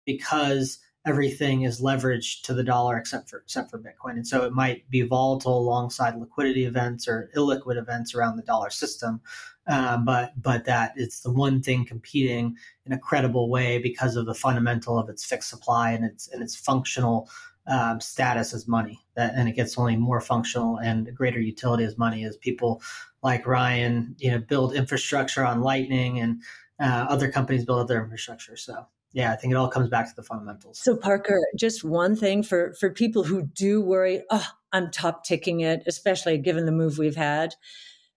[0.06, 4.52] because everything is leveraged to the dollar except for except for bitcoin and so it
[4.52, 9.20] might be volatile alongside liquidity events or illiquid events around the dollar system
[9.66, 14.26] uh, but but that it's the one thing competing in a credible way because of
[14.26, 17.28] the fundamental of its fixed supply and its and its functional
[17.66, 19.00] um, status as money.
[19.14, 22.82] That, and it gets only more functional and greater utility as money as people
[23.22, 26.42] like Ryan, you know, build infrastructure on Lightning and
[26.80, 28.56] uh, other companies build other infrastructure.
[28.56, 30.78] So yeah, I think it all comes back to the fundamentals.
[30.78, 35.60] So Parker, just one thing for for people who do worry, oh, I'm top ticking
[35.60, 37.54] it, especially given the move we've had.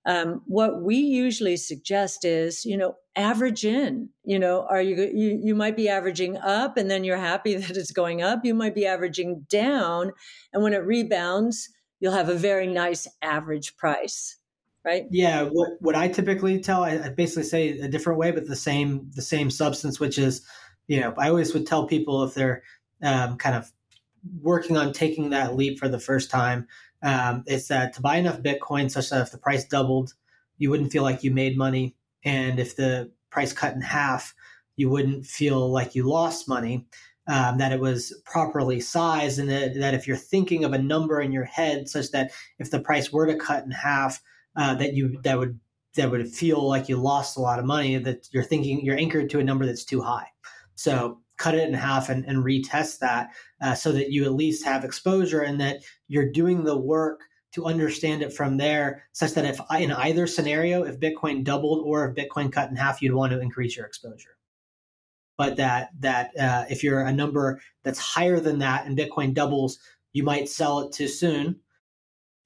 [0.06, 4.10] Um, what we usually suggest is, you know, average in.
[4.24, 7.78] You know, are you, you you might be averaging up, and then you're happy that
[7.78, 8.44] it's going up.
[8.44, 10.12] You might be averaging down,
[10.52, 14.38] and when it rebounds, you'll have a very nice average price,
[14.84, 15.06] right?
[15.10, 15.44] Yeah.
[15.44, 19.10] What what I typically tell, I, I basically say a different way, but the same
[19.16, 20.46] the same substance, which is,
[20.88, 22.64] you know, I always would tell people if they're
[23.02, 23.72] um, kind of
[24.42, 26.68] working on taking that leap for the first time
[27.04, 30.14] um, is that to buy enough Bitcoin such that if the price doubled,
[30.58, 31.96] you wouldn't feel like you made money.
[32.24, 34.34] And if the price cut in half,
[34.78, 36.88] you wouldn't feel like you lost money.
[37.26, 41.22] Um, that it was properly sized, and that, that, if you're thinking of a number
[41.22, 44.22] in your head such that if the price were to cut in half,
[44.58, 45.58] uh, that you that would
[45.96, 47.98] that would feel like you lost a lot of money.
[47.98, 50.33] That you're thinking you're anchored to a number that's too high.
[50.76, 53.32] So cut it in half and, and retest that
[53.62, 57.22] uh, so that you at least have exposure and that you're doing the work
[57.54, 62.08] to understand it from there such that if in either scenario if bitcoin doubled or
[62.08, 64.38] if bitcoin cut in half you'd want to increase your exposure.
[65.38, 69.80] But that that uh, if you're a number that's higher than that and bitcoin doubles
[70.14, 71.60] you might sell it too soon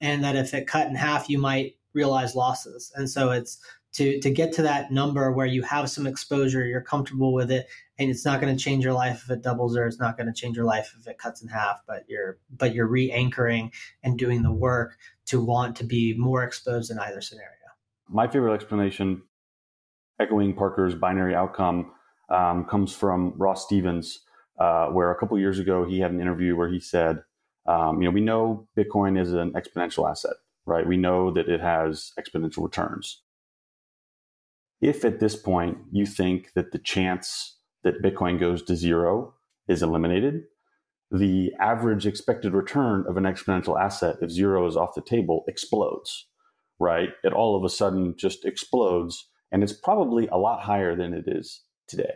[0.00, 2.92] and that if it cut in half you might realize losses.
[2.94, 3.58] And so it's
[3.92, 7.66] to to get to that number where you have some exposure you're comfortable with it
[7.98, 10.26] and it's not going to change your life if it doubles or it's not going
[10.26, 14.18] to change your life if it cuts in half but you're but you're re-anchoring and
[14.18, 17.52] doing the work to want to be more exposed in either scenario.
[18.08, 19.22] My favorite explanation
[20.20, 21.92] echoing parker's binary outcome
[22.30, 24.20] um, comes from ross stevens
[24.58, 27.22] uh, where a couple years ago he had an interview where he said
[27.66, 30.34] um, you know we know bitcoin is an exponential asset
[30.68, 30.86] right?
[30.86, 33.22] We know that it has exponential returns.
[34.80, 37.57] If at this point you think that the chance
[37.88, 39.34] that Bitcoin goes to zero
[39.66, 40.42] is eliminated,
[41.10, 46.26] the average expected return of an exponential asset, if zero is off the table, explodes,
[46.78, 47.08] right?
[47.24, 49.26] It all of a sudden just explodes.
[49.50, 52.12] And it's probably a lot higher than it is today,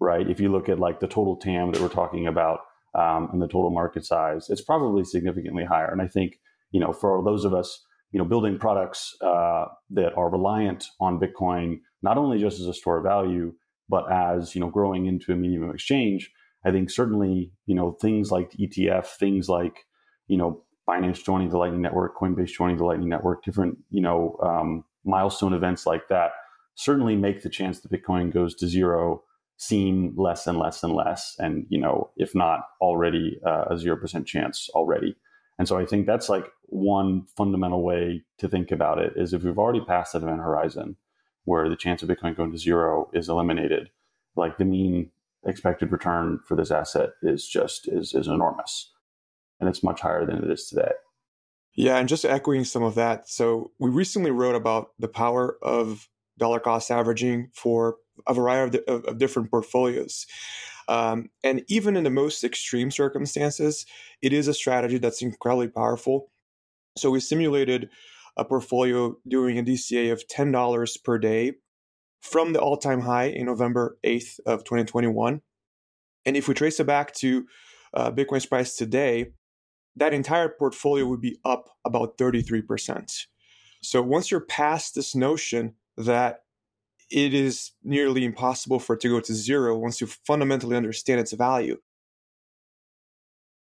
[0.00, 0.28] right?
[0.28, 2.60] If you look at like the total TAM that we're talking about
[2.98, 5.90] um, and the total market size, it's probably significantly higher.
[5.92, 6.38] And I think,
[6.70, 11.20] you know, for those of us, you know, building products uh, that are reliant on
[11.20, 13.52] Bitcoin, not only just as a store of value,
[13.90, 16.30] but as you know, growing into a medium of exchange,
[16.64, 19.84] I think certainly you know things like ETF, things like
[20.28, 24.38] you know Binance joining the Lightning Network, Coinbase joining the Lightning Network, different you know
[24.42, 26.30] um, milestone events like that
[26.74, 29.22] certainly make the chance that Bitcoin goes to zero
[29.58, 33.96] seem less and less and less, and you know if not already uh, a zero
[33.96, 35.16] percent chance already.
[35.58, 39.42] And so I think that's like one fundamental way to think about it is if
[39.42, 40.96] we've already passed that event horizon,
[41.44, 43.90] where the chance of Bitcoin going to zero is eliminated,
[44.36, 45.10] like the mean
[45.44, 48.92] expected return for this asset is just is is enormous,
[49.58, 50.92] and it's much higher than it is today.
[51.74, 53.28] Yeah, and just echoing some of that.
[53.28, 58.84] So we recently wrote about the power of dollar cost averaging for a variety of,
[58.88, 60.26] of, of different portfolios.
[60.88, 63.86] Um, and even in the most extreme circumstances,
[64.22, 66.32] it is a strategy that's incredibly powerful.
[66.98, 67.88] So we simulated
[68.40, 71.52] a portfolio doing a DCA of $10 per day
[72.22, 75.42] from the all time high in November 8th of 2021.
[76.24, 77.46] And if we trace it back to
[77.92, 79.32] uh, Bitcoin's price today,
[79.96, 83.26] that entire portfolio would be up about 33%.
[83.82, 86.40] So once you're past this notion that
[87.10, 91.32] it is nearly impossible for it to go to zero, once you fundamentally understand its
[91.32, 91.76] value,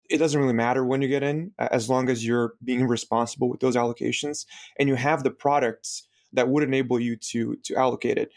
[0.09, 3.61] it doesn't really matter when you get in as long as you're being responsible with
[3.61, 4.47] those allocations
[4.79, 8.31] and you have the products that would enable you to to allocate it.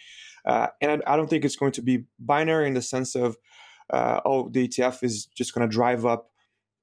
[0.46, 3.38] Uh, and I, I, don't think it's going to be binary in the sense of
[3.92, 6.32] uh, oh the etf is just going to drive up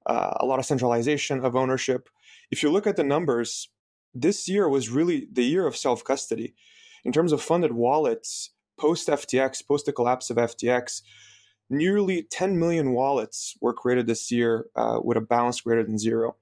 [0.07, 2.09] uh, a lot of centralization of ownership.
[2.51, 3.69] If you look at the numbers
[4.15, 6.55] this year was really the year of self-custody.
[7.05, 11.03] In terms of funded wallets post ftx post the collapse of ftx
[11.71, 16.37] nearly 10 million wallets were created this year uh, with a balance greater than zero.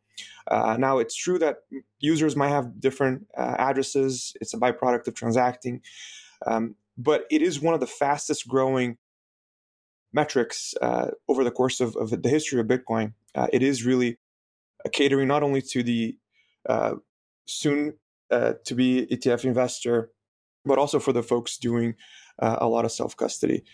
[0.48, 1.58] Uh, now, it's true that
[1.98, 4.36] users might have different uh, addresses.
[4.40, 5.82] It's a byproduct of transacting.
[6.46, 8.96] Um, but it is one of the fastest growing
[10.12, 13.12] metrics uh, over the course of, of, the history of Bitcoin.
[13.34, 14.16] Uh, it is really
[14.92, 16.16] catering not only to the
[16.68, 16.94] uh,
[17.46, 17.94] soon
[18.30, 20.10] to be ETF investor,
[20.64, 21.94] but also for the folks doing
[22.38, 23.64] a lot of self custody.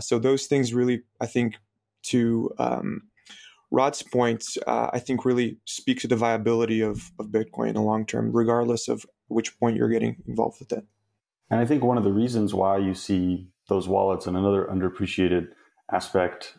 [0.00, 1.56] so, those things really, I think,
[2.04, 3.02] to um,
[3.70, 7.82] Rod's point, uh, I think really speak to the viability of, of Bitcoin in the
[7.82, 10.84] long term, regardless of which point you're getting involved with it.
[11.50, 15.48] And I think one of the reasons why you see those wallets and another underappreciated
[15.92, 16.56] aspect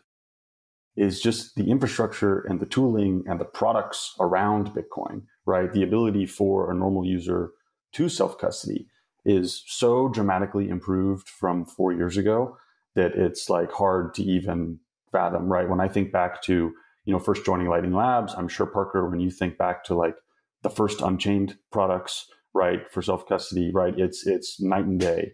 [0.96, 5.72] is just the infrastructure and the tooling and the products around Bitcoin, right?
[5.72, 7.52] The ability for a normal user
[7.94, 8.88] to self custody
[9.28, 12.58] is so dramatically improved from four years ago
[12.96, 14.80] that it's like hard to even
[15.12, 15.70] fathom, right?
[15.70, 16.74] When I think back to
[17.08, 20.18] you know, first joining Lightning Labs, I'm sure Parker, when you think back to like
[20.62, 25.32] the first Unchained products, right, for self custody, right, it's it's night and day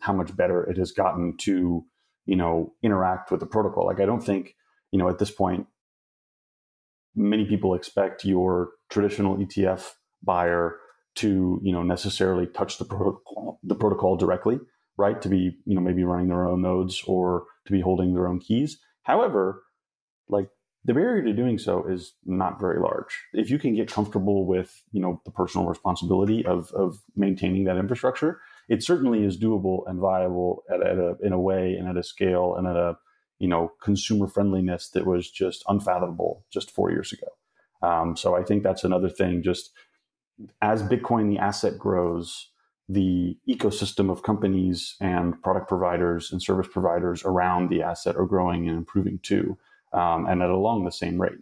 [0.00, 1.84] how much better it has gotten to
[2.26, 3.86] you know interact with the protocol.
[3.86, 4.54] Like I don't think
[4.92, 5.66] you know at this point
[7.16, 10.76] many people expect your traditional ETF buyer
[11.18, 14.58] to you know necessarily touch the protocol the protocol directly,
[14.96, 15.20] right?
[15.22, 18.40] To be you know maybe running their own nodes or to be holding their own
[18.40, 18.78] keys.
[19.02, 19.62] However,
[20.28, 20.48] like
[20.84, 23.20] the barrier to doing so is not very large.
[23.32, 27.76] If you can get comfortable with, you know, the personal responsibility of, of maintaining that
[27.76, 31.96] infrastructure, it certainly is doable and viable at, at a, in a way and at
[31.96, 32.96] a scale and at a,
[33.38, 37.26] you know, consumer friendliness that was just unfathomable just four years ago.
[37.82, 39.42] Um, so I think that's another thing.
[39.42, 39.70] Just
[40.62, 42.50] as Bitcoin, the asset grows,
[42.88, 48.68] the ecosystem of companies and product providers and service providers around the asset are growing
[48.68, 49.58] and improving too
[49.92, 51.38] um, and at along the same rate.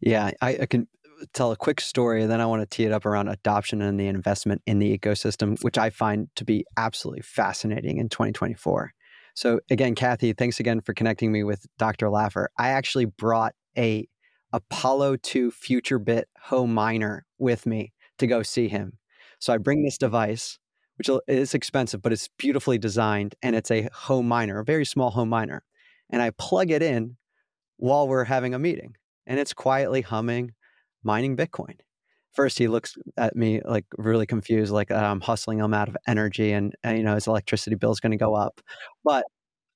[0.00, 0.86] Yeah, I, I, can
[1.32, 3.98] tell a quick story, and then I want to tee it up around adoption and
[3.98, 8.92] the investment in the ecosystem, which I find to be absolutely fascinating in 2024.
[9.34, 12.06] So again, Cathie, thanks again for connecting me with Dr.
[12.06, 12.46] Laffer.
[12.58, 14.08] I actually brought a
[14.52, 18.98] Apollo 2 FutureBit home miner with me to go see him.
[19.38, 20.58] So I bring this device,
[20.96, 25.10] which is expensive, but it's beautifully designed, and it's a home miner, a very small
[25.10, 25.64] home miner
[26.10, 27.16] and I plug it in
[27.76, 28.96] while we're having a meeting
[29.26, 30.52] and it's quietly humming,
[31.02, 31.78] mining Bitcoin.
[32.32, 35.96] First, he looks at me like really confused, like uh, I'm hustling him out of
[36.06, 38.60] energy and, and you know, his electricity bill is going to go up.
[39.04, 39.24] But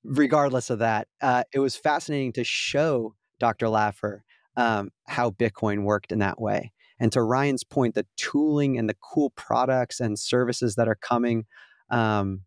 [0.03, 3.67] regardless of that, uh, it was fascinating to show Dr.
[3.67, 4.19] Laffer
[4.55, 6.71] um, how Bitcoin worked in that way.
[6.99, 11.45] And to Ryan's point, the tooling and the cool products and services that are coming
[11.89, 12.41] um,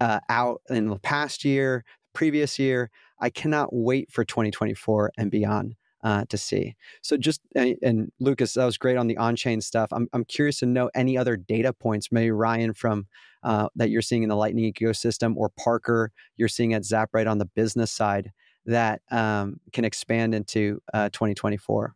[0.00, 2.90] uh, out in the past year, previous year,
[3.20, 6.74] I cannot wait for 2024 and beyond uh, to see.
[7.00, 9.88] So just and, and, Lucas, that was great on the on-chain stuff.
[9.92, 13.06] I'm I'm curious to know any other data points, maybe Ryan from
[13.44, 17.38] uh, that you're seeing in the Lightning ecosystem, or Parker you're seeing at Zaprite on
[17.38, 18.32] the business side
[18.66, 21.94] that um, can expand into uh, 2024.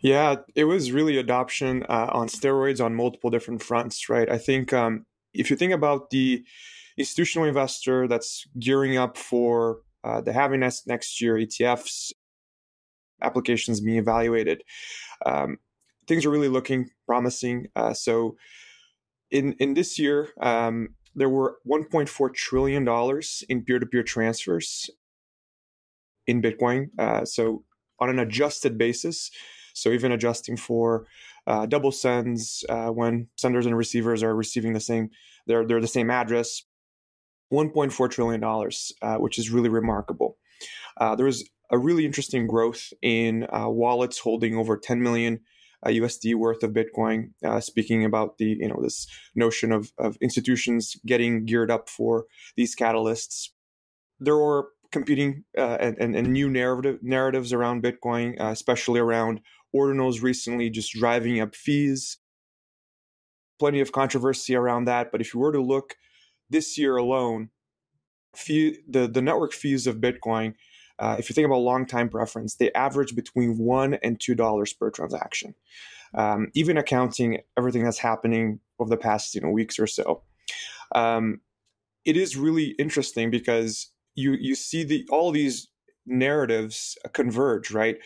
[0.00, 4.30] Yeah, it was really adoption uh, on steroids on multiple different fronts, right?
[4.30, 6.44] I think um, if you think about the
[6.96, 12.12] institutional investor that's gearing up for uh, the halving next, next year, ETFs,
[13.22, 14.62] applications being evaluated.
[15.26, 15.58] Um,
[16.06, 17.68] things are really looking promising.
[17.74, 18.36] Uh, so,
[19.30, 24.88] in in this year, um, there were 1.4 trillion dollars in peer-to-peer transfers
[26.28, 26.90] in Bitcoin.
[26.98, 27.64] Uh, so,
[27.98, 29.32] on an adjusted basis,
[29.74, 31.06] so even adjusting for
[31.48, 35.10] uh, double sends uh, when senders and receivers are receiving the same,
[35.46, 36.62] they're they're the same address.
[37.52, 40.36] $1.4 trillion, uh, which is really remarkable.
[40.98, 45.40] Uh, there was a really interesting growth in uh, wallets holding over 10 million
[45.86, 47.30] USD uh, worth of Bitcoin.
[47.44, 52.26] Uh, speaking about the you know this notion of, of institutions getting geared up for
[52.56, 53.50] these catalysts,
[54.18, 59.40] there were competing uh, and, and, and, new narrative narratives around Bitcoin, especially around
[59.74, 62.18] ordinals recently just driving up fees.
[63.58, 65.96] Plenty of controversy around that, but if you were to look
[66.48, 67.50] this year alone,
[68.34, 70.54] fee, the, the network fees of Bitcoin,
[70.98, 74.72] uh, if you think about long time preference, they average between one and two dollars
[74.72, 75.54] per transaction,
[76.14, 80.22] um, even accounting everything that's happening over the past you know weeks or so.
[80.94, 81.40] Um,
[82.04, 85.68] it is really interesting because you you see the all these
[86.06, 87.98] narratives converge, right?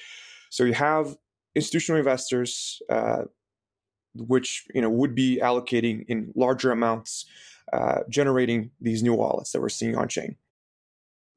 [0.50, 1.16] So you have
[1.54, 3.22] institutional investors, uh,
[4.14, 7.26] which you know would be allocating in larger amounts
[7.72, 10.36] uh, generating these new wallets that we're seeing on chain.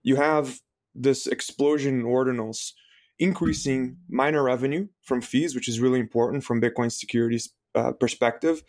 [0.03, 0.61] you have
[0.93, 2.73] this explosion in ordinals
[3.19, 8.63] increasing miner revenue from fees, which is really important from Bitcoin securities uh, perspective.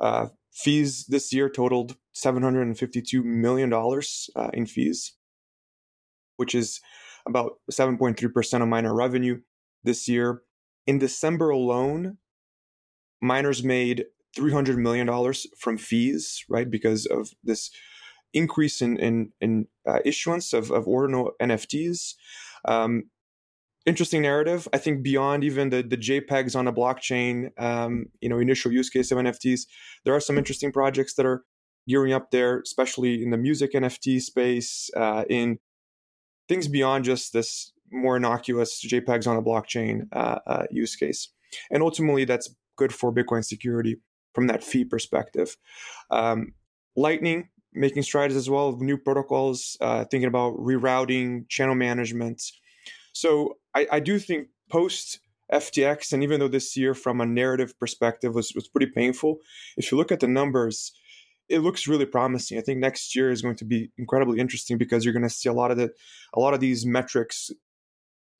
[0.00, 5.12] Uh, fees this year totaled $752 million uh, in fees,
[6.36, 6.80] which is
[7.26, 9.40] about 7.3% of miner revenue
[9.84, 10.42] this year.
[10.86, 12.18] In December alone,
[13.20, 14.04] miners made
[14.36, 15.08] $300 million
[15.58, 16.70] from fees, right?
[16.70, 17.70] Because of this
[18.32, 22.14] increase in, in, in uh, issuance of, of ordinal NFTs.
[22.66, 23.04] Um,
[23.86, 24.68] interesting narrative.
[24.72, 28.90] I think beyond even the, the JPEGs on a blockchain, um, you know, initial use
[28.90, 29.62] case of NFTs,
[30.04, 31.44] there are some interesting projects that are
[31.88, 35.58] gearing up there, especially in the music NFT space, uh, in
[36.48, 41.28] things beyond just this more innocuous JPEGs on a blockchain uh, uh, use case.
[41.70, 43.96] And ultimately, that's good for Bitcoin security
[44.34, 45.56] from that fee perspective.
[46.10, 46.54] Um,
[46.96, 52.42] Lightning making strides as well, new protocols, uh, thinking about rerouting, channel management.
[53.12, 55.20] So I, I do think post
[55.52, 59.38] FTX, and even though this year from a narrative perspective was, was pretty painful,
[59.76, 60.92] if you look at the numbers,
[61.48, 62.58] it looks really promising.
[62.58, 65.48] I think next year is going to be incredibly interesting because you're going to see
[65.48, 65.92] a lot of the
[66.34, 67.50] a lot of these metrics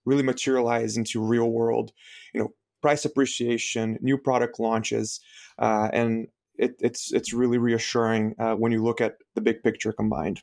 [0.04, 1.92] really materialize into real world,
[2.32, 2.48] you know,
[2.80, 5.20] price appreciation, new product launches,
[5.58, 9.92] uh, and it, it's it's really reassuring uh, when you look at the big picture
[9.92, 10.42] combined.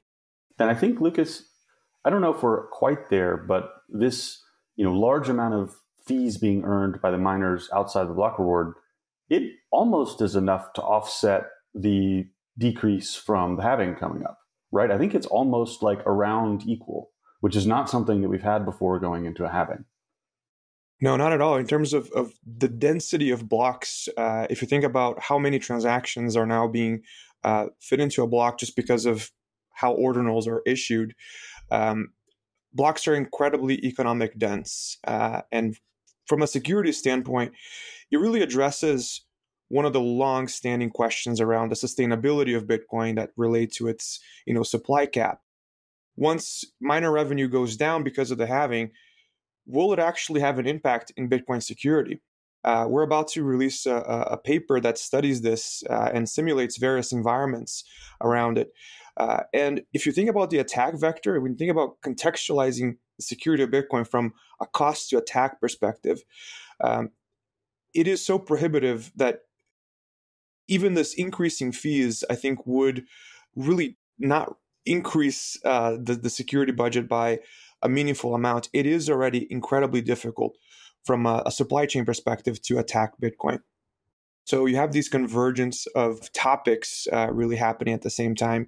[0.60, 1.50] And I think Lucas,
[2.06, 4.42] I don't know if we're quite there, but this
[4.76, 8.74] you know large amount of fees being earned by the miners outside the block reward,
[9.30, 12.28] it almost is enough to offset the
[12.58, 14.38] decrease from the halving coming up,
[14.72, 14.92] right?
[14.92, 19.00] I think it's almost like around equal, which is not something that we've had before
[19.00, 19.86] going into a halving.
[21.02, 21.58] No, not at all.
[21.58, 25.60] In terms of, of the density of blocks, uh, if you think about how many
[25.60, 27.02] transactions are now being
[27.44, 29.30] uh, fit into a block just because of
[29.74, 31.14] how ordinals are issued,
[31.72, 32.14] um,
[32.74, 34.98] blocks are incredibly economic dense.
[35.04, 35.78] Uh, and
[36.26, 37.52] from a security standpoint,
[38.12, 39.26] it really addresses
[39.74, 44.54] one of the long-standing questions around the sustainability of Bitcoin that relate to its, you
[44.54, 45.40] know, supply cap.
[46.16, 48.92] Once miner revenue goes down because of the halving,
[49.66, 52.22] will it actually have an impact in Bitcoin security?
[52.64, 53.96] Uh, we're about to release a,
[54.36, 57.84] a paper that studies this uh, and simulates various environments
[58.22, 58.70] around it.
[59.18, 63.24] Uh, and if you think about the attack vector, when you think about contextualizing the
[63.24, 66.22] security of Bitcoin from a cost to attack perspective,
[66.80, 67.10] um,
[67.96, 69.40] it is so prohibitive that
[70.68, 73.06] even this increasing fees, I think, would
[73.56, 74.56] really not
[74.86, 77.40] increase uh, the, the security budget by
[77.82, 78.70] a meaningful amount.
[78.74, 80.58] It is already incredibly difficult
[81.06, 83.60] from a, a supply chain perspective to attack Bitcoin.
[84.46, 88.68] So you have these convergence of topics uh, really happening at the same time.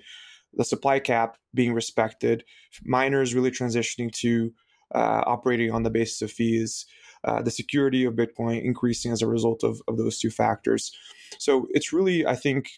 [0.53, 2.45] The supply cap being respected,
[2.83, 4.53] miners really transitioning to
[4.93, 6.85] uh, operating on the basis of fees,
[7.25, 10.91] uh, the security of Bitcoin increasing as a result of, of those two factors.
[11.39, 12.69] So it's really, I think,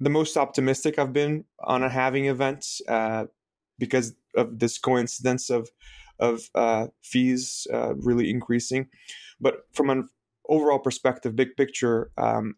[0.00, 3.26] the most optimistic I've been on a halving event uh,
[3.78, 5.70] because of this coincidence of
[6.20, 8.88] of uh, fees uh, really increasing.
[9.40, 10.08] But from an
[10.48, 12.54] overall perspective, big picture, um,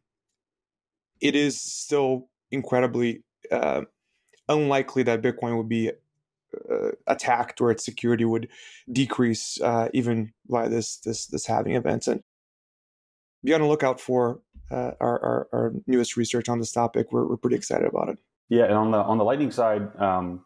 [1.20, 3.82] it is still incredibly uh,
[4.48, 5.90] unlikely that Bitcoin would be
[6.70, 8.48] uh, attacked or its security would
[8.90, 12.06] decrease uh, even by this this this halving event.
[12.06, 12.22] And
[13.44, 14.40] be on the lookout for
[14.70, 17.12] uh, our, our, our newest research on this topic.
[17.12, 18.18] We're we're pretty excited about it.
[18.48, 20.44] Yeah, and on the on the lightning side, um,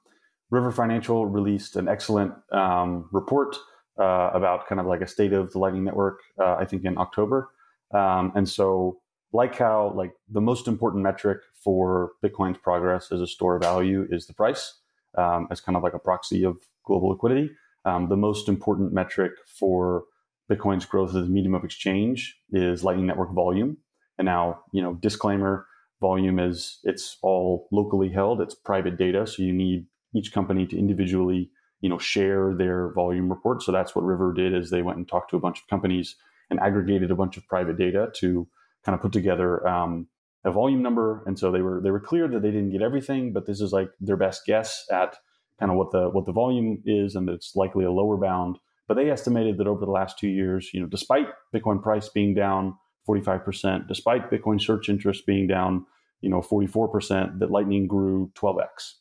[0.51, 3.57] River Financial released an excellent um, report
[3.99, 6.21] uh, about kind of like a state of the Lightning Network.
[6.39, 7.51] Uh, I think in October,
[7.93, 9.01] um, and so
[9.33, 14.07] like how like the most important metric for Bitcoin's progress as a store of value
[14.11, 14.80] is the price
[15.17, 17.51] um, as kind of like a proxy of global liquidity.
[17.85, 20.05] Um, the most important metric for
[20.51, 23.79] Bitcoin's growth as a medium of exchange is Lightning Network volume.
[24.19, 25.67] And now, you know, disclaimer:
[26.01, 28.41] volume is it's all locally held.
[28.41, 31.51] It's private data, so you need each company to individually,
[31.81, 33.63] you know, share their volume report.
[33.63, 36.17] So that's what River did: is they went and talked to a bunch of companies
[36.51, 38.47] and aggregated a bunch of private data to
[38.85, 40.09] kind of put together um,
[40.45, 43.33] a volume number, and so they were they were clear that they didn't get everything,
[43.33, 45.17] but this is like their best guess at
[45.59, 48.59] kind of what the what the volume is, and it's likely a lower bound.
[48.89, 52.35] But they estimated that over the last two years, you know, despite Bitcoin price being
[52.35, 52.77] down
[53.09, 55.87] 45%, despite Bitcoin search interest being down,
[56.23, 58.95] you know, 44%, that Lightning grew 12x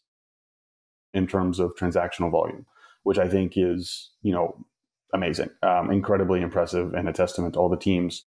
[1.14, 2.68] in terms of transactional volume,
[3.02, 4.64] which I think is, you know,
[5.12, 8.26] amazing, um, incredibly impressive, and a testament to all the teams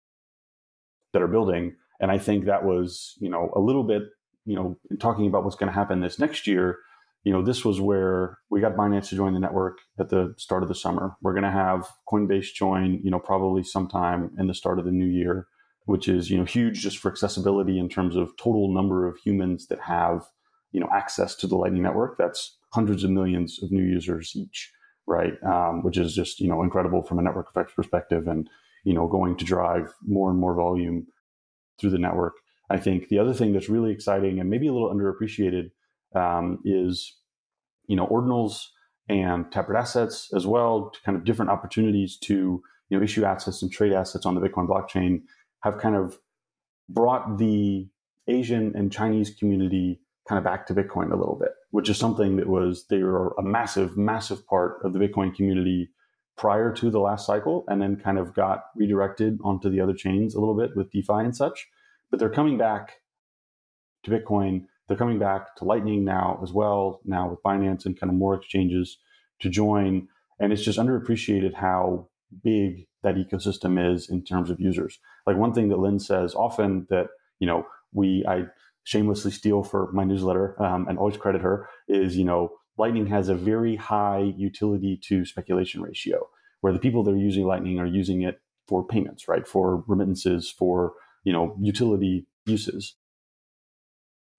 [1.14, 4.04] that are building and I think that was, you know, a little bit,
[4.46, 6.80] you know, talking about what's going to happen this next year,
[7.24, 10.64] you know, this was where we got Binance to join the network at the start
[10.64, 11.16] of the summer.
[11.22, 14.92] We're going to have Coinbase join, you know, probably sometime in the start of the
[14.92, 15.46] new year,
[15.86, 19.68] which is, you know, huge just for accessibility in terms of total number of humans
[19.68, 20.24] that have,
[20.72, 22.18] you know, access to the Lightning Network.
[22.18, 24.72] That's hundreds of millions of new users each,
[25.06, 25.34] right?
[25.44, 28.50] Um, which is just, you know, incredible from a network effects perspective and,
[28.84, 31.06] you know, going to drive more and more volume
[31.82, 32.36] through the network.
[32.70, 35.72] I think the other thing that's really exciting and maybe a little underappreciated
[36.16, 37.18] um, is
[37.88, 38.68] you know ordinals
[39.10, 43.62] and taproot assets as well to kind of different opportunities to you know issue assets
[43.62, 45.24] and trade assets on the Bitcoin blockchain
[45.64, 46.18] have kind of
[46.88, 47.88] brought the
[48.28, 52.38] Asian and Chinese community kind of back to Bitcoin a little bit, which is something
[52.38, 55.90] that was they were a massive, massive part of the Bitcoin community
[56.38, 60.36] prior to the last cycle, and then kind of got redirected onto the other chains
[60.36, 61.68] a little bit with DeFi and such.
[62.10, 62.94] But they're coming back
[64.04, 68.10] to Bitcoin they're coming back to Lightning now as well, now with Binance and kind
[68.10, 68.98] of more exchanges
[69.40, 70.10] to join.
[70.38, 72.10] And it's just underappreciated how
[72.44, 75.00] big that ecosystem is in terms of users.
[75.26, 77.08] Like one thing that Lyn says often that,
[77.40, 78.48] you know, we, I
[78.84, 83.30] shamelessly steal for my newsletter um, and always credit her is, you know, Lightning has
[83.30, 86.28] a very high utility to speculation ratio
[86.62, 89.48] where the people that are using Lightning are using it for payments, right?
[89.48, 90.94] For remittances, for,
[91.24, 92.96] you know, utility uses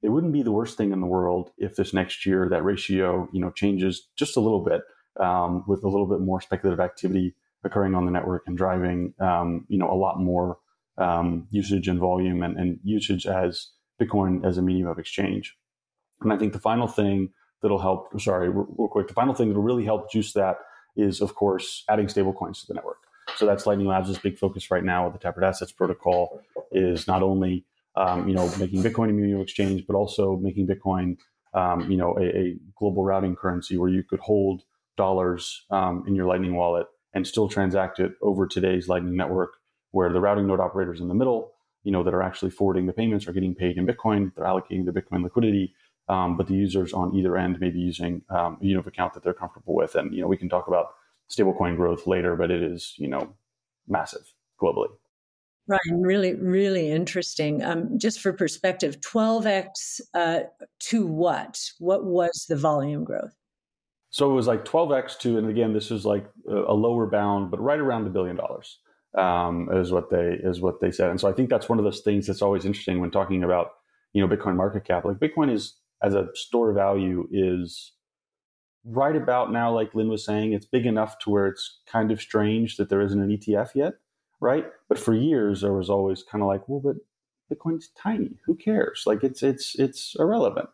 [0.02, 3.28] it wouldn't be the worst thing in the world if this next year that ratio
[3.32, 4.82] you know changes just a little bit
[5.20, 9.64] um, with a little bit more speculative activity occurring on the network and driving um,
[9.68, 10.58] you know a lot more
[10.98, 13.68] um, usage and volume and, and, usage as
[14.00, 15.56] Bitcoin as a medium of exchange.
[16.20, 17.30] And I think the final thing
[17.62, 20.58] that'll help, sorry, real quick, the final thing that'll really help juice that
[20.96, 22.98] is, of course, adding stablecoins to the network.
[23.36, 26.40] So that's Lightning Labs' big focus right now with the Taproot Assets protocol
[26.70, 27.64] is not only
[27.96, 31.16] um, you know, making Bitcoin a medium exchange, but also making Bitcoin,
[31.54, 34.62] um, you know, a, a, global routing currency where you could hold
[34.96, 39.52] dollars um, in your Lightning wallet and still transact it over today's Lightning network,
[39.90, 41.52] where the routing node operators in the middle,
[41.84, 44.32] you know, that are actually forwarding the payments are getting paid in Bitcoin.
[44.34, 45.74] They're allocating the Bitcoin liquidity,
[46.08, 49.14] um, but the users on either end may be using um, a unit of account
[49.14, 49.94] that they're comfortable with.
[49.94, 50.88] And you know, we can talk about
[51.30, 53.34] stablecoin growth later, but it is you know
[53.88, 54.88] massive globally.
[55.68, 57.62] Ryan, really, really interesting.
[57.62, 60.40] Um, just for perspective, 12x uh,
[60.80, 61.60] to what?
[61.78, 63.32] What was the volume growth?
[64.10, 67.60] So it was like 12x to, and again, this is like a, lower bound, but
[67.60, 68.78] right around a billion dollars
[69.16, 71.10] um, is what they is what they said.
[71.10, 73.70] And so I think that's one of those things that's always interesting when talking about
[74.12, 75.04] you know Bitcoin market cap.
[75.04, 77.92] Like Bitcoin is as a store value is
[78.84, 82.20] right about now, like Lyn was saying, it's big enough to where it's kind of
[82.20, 83.94] strange that there isn't an ETF yet
[84.42, 84.66] right?
[84.88, 86.96] But for years, there was always kind of like, well, but
[87.50, 88.36] Bitcoin's tiny.
[88.44, 89.04] Who cares?
[89.06, 90.68] Like it's it's it's irrelevant.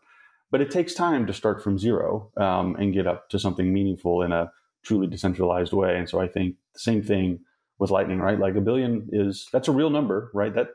[0.51, 4.23] But it takes time to start from zero um, and get up to something meaningful
[4.23, 4.51] in a
[4.81, 5.95] truly decentralized way.
[5.95, 7.41] And so I think the same thing
[7.77, 8.39] with Lightning, right?
[8.39, 10.53] Like a billion is that's a real number, right?
[10.53, 10.69] That,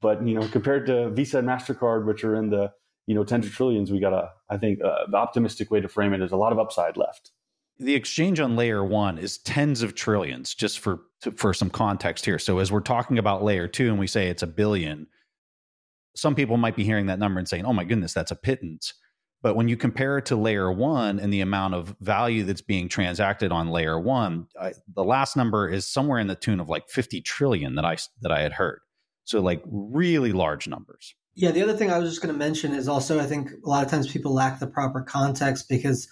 [0.00, 2.72] but you know, compared to Visa and Mastercard, which are in the
[3.06, 4.30] you know tens of trillions, we got a.
[4.48, 7.32] I think uh, the optimistic way to frame it is a lot of upside left.
[7.78, 11.00] The exchange on layer one is tens of trillions just for
[11.36, 12.38] for some context here.
[12.38, 15.06] So as we're talking about layer two and we say it's a billion
[16.16, 18.94] some people might be hearing that number and saying oh my goodness that's a pittance.
[19.42, 22.88] But when you compare it to layer one and the amount of value that's being
[22.88, 26.88] transacted on layer one I, the last number is somewhere in the tune of like
[26.88, 28.80] 50 trillion that i that i had heard.
[29.24, 32.74] So like really large numbers yeah the other thing i was just going to mention
[32.74, 36.08] is also i think a lot of times people lack the proper context because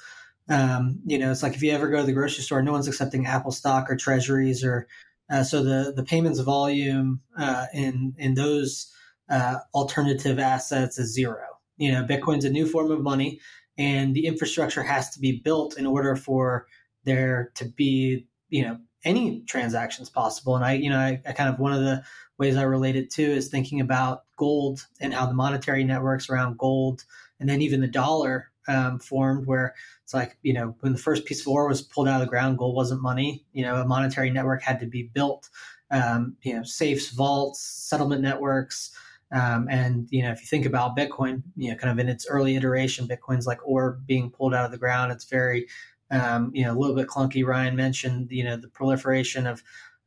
[0.49, 2.89] um, you know, it's like if you ever go to the grocery store, no one's
[2.89, 4.89] accepting Apple stock or treasuries or
[5.31, 8.93] uh, so the the payments volume uh, in in those
[9.31, 11.47] uh, alternative assets is zero.
[11.77, 13.41] You know, Bitcoin's a new form of money,
[13.79, 16.67] and the infrastructure has to be built in order for
[17.05, 20.57] there to be you know any transactions possible.
[20.57, 22.03] And I you know I, I kind of one of the
[22.43, 26.59] ways I relate it to is thinking about gold and how the monetary networks around
[26.59, 27.05] gold
[27.39, 31.25] and then even the dollar um, formed where it's like you know when the first
[31.25, 33.45] piece of ore was pulled out of the ground gold wasn't money.
[33.53, 35.51] You know a monetary network had to be built
[35.93, 38.91] um, you know safes vaults settlement networks
[39.31, 42.27] um, and you know if you think about bitcoin you know kind of in its
[42.29, 45.13] early iteration bitcoin's like ore being pulled out of the ground.
[45.13, 45.69] It's very
[46.11, 47.47] um, you know a little bit clunky.
[47.47, 49.63] Ryan mentioned you know the proliferation of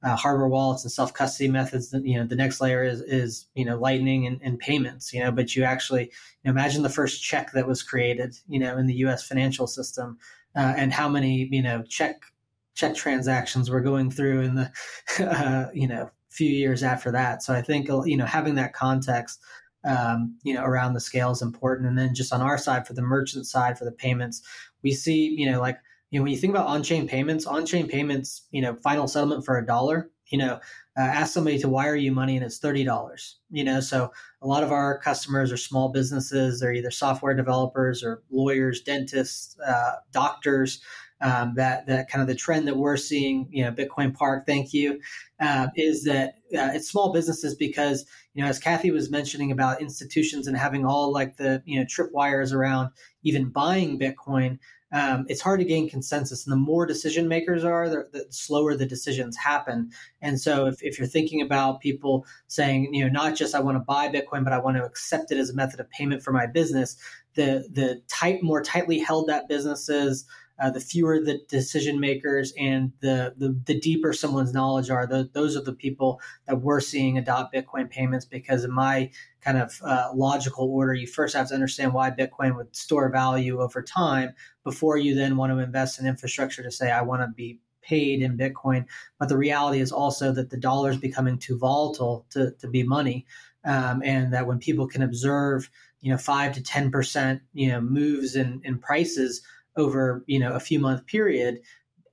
[0.05, 1.93] uh, hardware wallets and self custody methods.
[2.03, 5.11] You know, the next layer is is you know Lightning and, and payments.
[5.11, 6.09] You know, but you actually you
[6.45, 8.35] know, imagine the first check that was created.
[8.47, 9.27] You know, in the U.S.
[9.27, 10.17] financial system,
[10.55, 12.21] uh, and how many you know check
[12.75, 14.71] check transactions were going through in the
[15.19, 17.41] uh, you know few years after that.
[17.41, 19.39] So I think you know having that context
[19.85, 21.87] um, you know, around the scale is important.
[21.87, 24.41] And then just on our side, for the merchant side, for the payments,
[24.83, 25.77] we see, you know, like,
[26.11, 29.57] you know, when you think about on-chain payments, on-chain payments, you know, final settlement for
[29.57, 30.59] a dollar, you know,
[30.97, 34.63] uh, ask somebody to wire you money and it's $30, you know, so a lot
[34.63, 36.59] of our customers are small businesses.
[36.59, 40.81] They're either software developers or lawyers, dentists, uh, doctors,
[41.21, 44.73] um, that that kind of the trend that we're seeing, you know, Bitcoin Park, thank
[44.73, 44.99] you,
[45.39, 49.81] uh, is that uh, it's small businesses because you know, as Cathie was mentioning about
[49.81, 52.89] institutions and having all like the you know tripwires around
[53.23, 54.59] even buying Bitcoin.
[54.91, 56.45] Um, it's hard to gain consensus.
[56.45, 59.91] And the more decision makers are, the, the, slower the decisions happen.
[60.21, 63.75] And so, if, if you're thinking about people saying, you know, not just I want
[63.75, 66.31] to buy Bitcoin, but I want to accept it as a method of payment for
[66.31, 66.97] my business,
[67.33, 70.25] the the tight, more tightly held that business is,
[70.59, 75.05] uh, the fewer the decision makers and the, the, the deeper someone's knowledge are.
[75.05, 79.57] The, those are the people that we're seeing adopt Bitcoin payments because in my kind
[79.57, 83.81] of uh, logical order, you first have to understand why Bitcoin would store value over
[83.81, 84.33] time
[84.63, 88.21] before you then want to invest in infrastructure to say I want to be paid
[88.21, 88.85] in Bitcoin.
[89.19, 92.83] But the reality is also that the dollar is becoming too volatile to, to be
[92.83, 93.25] money.
[93.63, 98.35] Um, and that when people can observe, you know, five to 10%, you know, moves
[98.35, 99.41] in, in prices,
[99.77, 101.59] over you know a few month period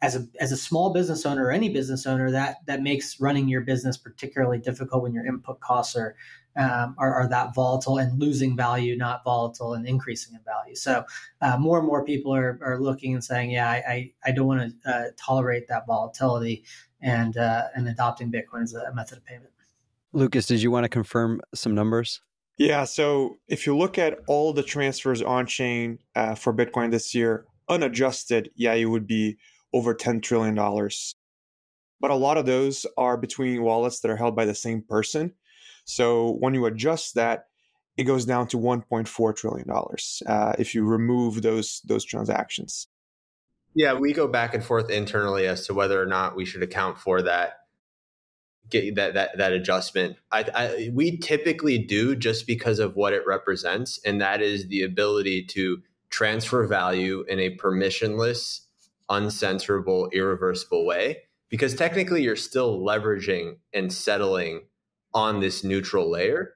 [0.00, 3.48] as a as a small business owner or any business owner that that makes running
[3.48, 6.16] your business particularly difficult when your input costs are
[6.56, 10.74] um, are, are, that volatile and losing value, not volatile and increasing in value.
[10.74, 11.04] So
[11.40, 14.46] uh, more and more people are, are looking and saying, yeah, I, I, I don't
[14.46, 16.64] want to uh, tolerate that volatility
[17.00, 19.50] and, uh, and adopting Bitcoin as a method of payment.
[20.12, 22.20] Lucas, did you want to confirm some numbers?
[22.58, 22.84] Yeah.
[22.84, 27.46] So if you look at all the transfers on chain uh, for Bitcoin this year,
[27.72, 29.38] unadjusted, yeah, it would be
[29.72, 30.54] over $10 trillion.
[32.00, 35.32] But a lot of those are between wallets that are held by the same person.
[35.84, 37.46] So when you adjust that,
[37.96, 42.88] it goes down to 1.4 trillion dollars uh, if you remove those those transactions.
[43.74, 46.98] Yeah, we go back and forth internally as to whether or not we should account
[46.98, 47.58] for that
[48.70, 50.16] get that that that adjustment.
[50.30, 54.82] I, I we typically do just because of what it represents, and that is the
[54.82, 55.82] ability to
[56.12, 58.60] transfer value in a permissionless,
[59.10, 61.22] uncensorable, irreversible way.
[61.48, 64.62] Because technically, you're still leveraging and settling
[65.12, 66.54] on this neutral layer,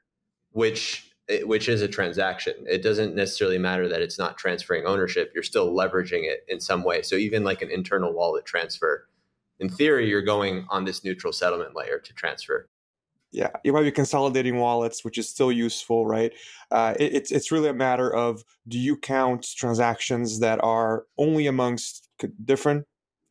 [0.53, 1.11] which
[1.43, 2.55] which is a transaction.
[2.69, 5.33] It doesn't necessarily matter that it's not transferring ownership.
[5.35, 7.03] You're still leveraging it in some way.
[7.03, 9.09] So even like an internal wallet transfer,
[9.59, 12.69] in theory, you're going on this neutral settlement layer to transfer
[13.37, 16.33] yeah, you might be consolidating wallets, which is still useful, right?
[16.71, 21.47] Uh, it, it's it's really a matter of do you count transactions that are only
[21.47, 22.09] amongst
[22.43, 22.87] different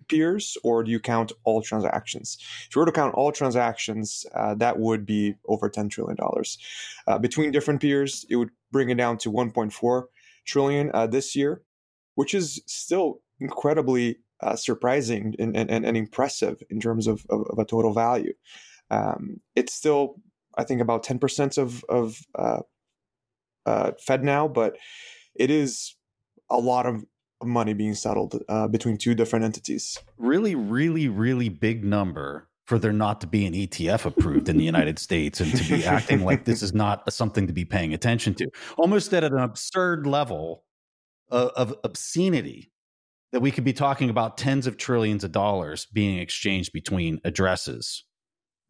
[0.07, 2.37] peers, or do you count all transactions?
[2.67, 6.59] If you were to count all transactions, uh, that would be over ten trillion dollars.
[7.07, 10.09] Uh, between different peers, it would bring it down to one point four
[10.45, 11.63] trillion uh, this year,
[12.13, 17.57] which is still incredibly uh, surprising and, and, and impressive in terms of, of, of
[17.57, 18.33] a total value.
[18.89, 20.15] Um, it's still,
[20.57, 22.61] I think, about 10% of, of uh,
[23.65, 24.77] uh, FedNow, but
[25.35, 25.95] it is
[26.49, 27.03] a lot of
[27.43, 29.97] money being settled uh, between two different entities.
[30.17, 34.63] Really, really, really big number for there not to be an ETF approved in the
[34.63, 38.33] United States and to be acting like this is not something to be paying attention
[38.35, 40.63] to, almost at an absurd level
[41.29, 42.71] of, of obscenity
[43.31, 48.03] that we could be talking about tens of trillions of dollars being exchanged between addresses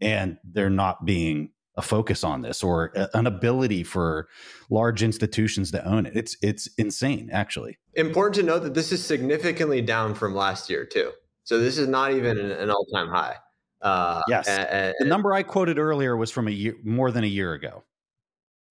[0.01, 4.27] and there not being a focus on this or an ability for
[4.69, 6.15] large institutions to own it.
[6.15, 7.77] It's it's insane, actually.
[7.95, 11.11] Important to note that this is significantly down from last year too.
[11.43, 13.35] So this is not even an, an all time high.
[13.81, 17.27] Uh, yes, and, the number I quoted earlier was from a year more than a
[17.27, 17.83] year ago.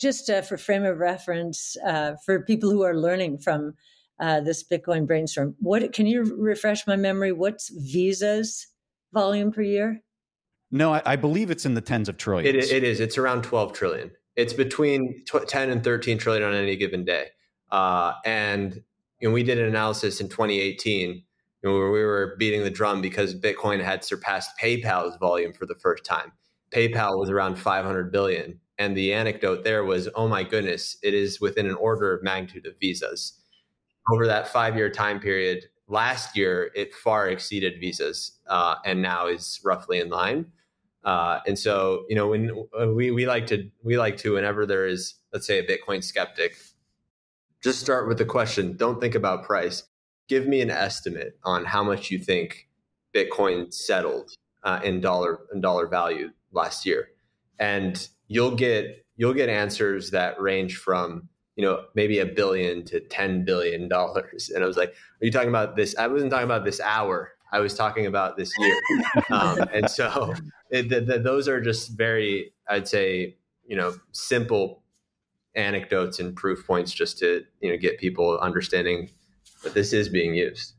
[0.01, 3.75] Just uh, for frame of reference, uh, for people who are learning from
[4.19, 7.31] uh, this Bitcoin brainstorm, what can you refresh my memory?
[7.31, 8.67] What's Visa's
[9.13, 10.03] volume per year?
[10.71, 12.67] No, I, I, believe it's in the tens of trillions.
[12.67, 13.01] It, it is.
[13.01, 14.11] It's around 12 trillion.
[14.35, 17.29] It's between 10 and 13 trillion on any given day.
[17.71, 18.83] Uh, and
[19.21, 21.11] you know, we did an analysis in 2018
[21.65, 25.65] you know, where we were beating the drum because Bitcoin had surpassed PayPal's volume for
[25.65, 26.33] the first time.
[26.75, 28.61] PayPal was around 500 billion.
[28.77, 32.67] And the anecdote there was, oh my goodness, it is within an order of magnitude
[32.67, 33.41] of Visa's.
[34.13, 39.27] Over that five year time period, last year, it far exceeded Visa's uh, and now
[39.27, 40.47] is roughly in line.
[41.05, 44.65] Uh, and so, you know, when uh, we, we like to, we like to, whenever
[44.65, 46.57] there is, let's say a Bitcoin skeptic,
[47.63, 48.77] just start with the question.
[48.77, 49.85] Don't think about price.
[50.29, 52.69] Give me an estimate on how much you think
[53.15, 54.31] Bitcoin settled
[54.63, 57.09] uh, in dollar in dollar value last year,
[57.59, 63.01] and you'll get you'll get answers that range from you know maybe a billion to
[63.01, 64.51] 10 billion dollars.
[64.51, 65.97] And i was like are you talking about this?
[65.97, 67.33] I wasn't talking about this hour.
[67.53, 68.77] I was talking about this year.
[69.31, 70.35] Um, and so
[70.71, 73.37] it, the, the, those are just very i'd say
[73.67, 74.83] you know simple
[75.55, 79.11] anecdotes and proof points just to you know get people understanding
[79.63, 80.75] that this is being used.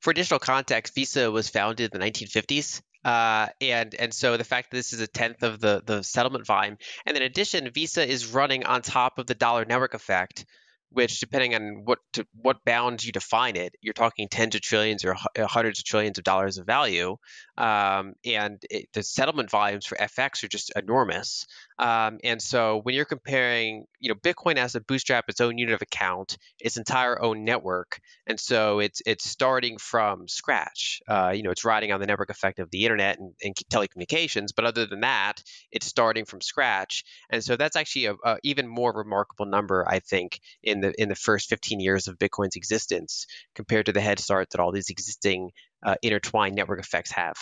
[0.00, 2.82] For additional context, Visa was founded in the 1950s.
[3.06, 6.44] Uh, and and so the fact that this is a tenth of the the settlement
[6.44, 6.76] volume,
[7.06, 10.44] and in addition, Visa is running on top of the dollar network effect,
[10.90, 15.04] which depending on what to, what bounds you define it, you're talking tens of trillions
[15.04, 17.16] or hundreds of trillions of dollars of value,
[17.56, 21.46] um, and it, the settlement volumes for FX are just enormous.
[21.78, 25.74] Um, and so when you're comparing, you know, Bitcoin has to bootstrap its own unit
[25.74, 31.02] of account, its entire own network, and so it's it's starting from scratch.
[31.06, 34.48] Uh, you know, it's riding on the network effect of the internet and, and, telecommunications,
[34.56, 37.04] but other than that, it's starting from scratch.
[37.28, 41.10] And so that's actually a, a, even more remarkable number, I think, in the in
[41.10, 44.90] the first 15 years of Bitcoin's existence compared to the head start that all these
[44.90, 45.50] existing
[45.84, 47.36] uh, intertwined network effects have.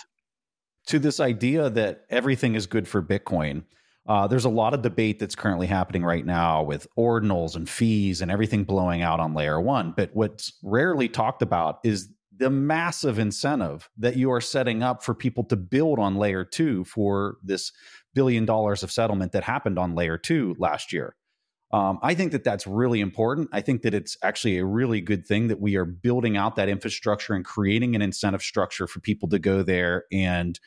[0.88, 3.62] To this idea that everything is good for Bitcoin
[4.06, 8.20] uh, there's a lot of debate that's currently happening right now with ordinals and fees
[8.20, 9.94] and everything blowing out on layer one.
[9.96, 15.14] But what's rarely talked about is the massive incentive that you are setting up for
[15.14, 17.72] people to build on layer two for this
[18.14, 21.16] billion dollars of settlement that happened on layer two last year.
[21.72, 23.48] Um, I think that that's really important.
[23.52, 26.68] I think that it's actually a really good thing that we are building out that
[26.68, 30.60] infrastructure and creating an incentive structure for people to go there and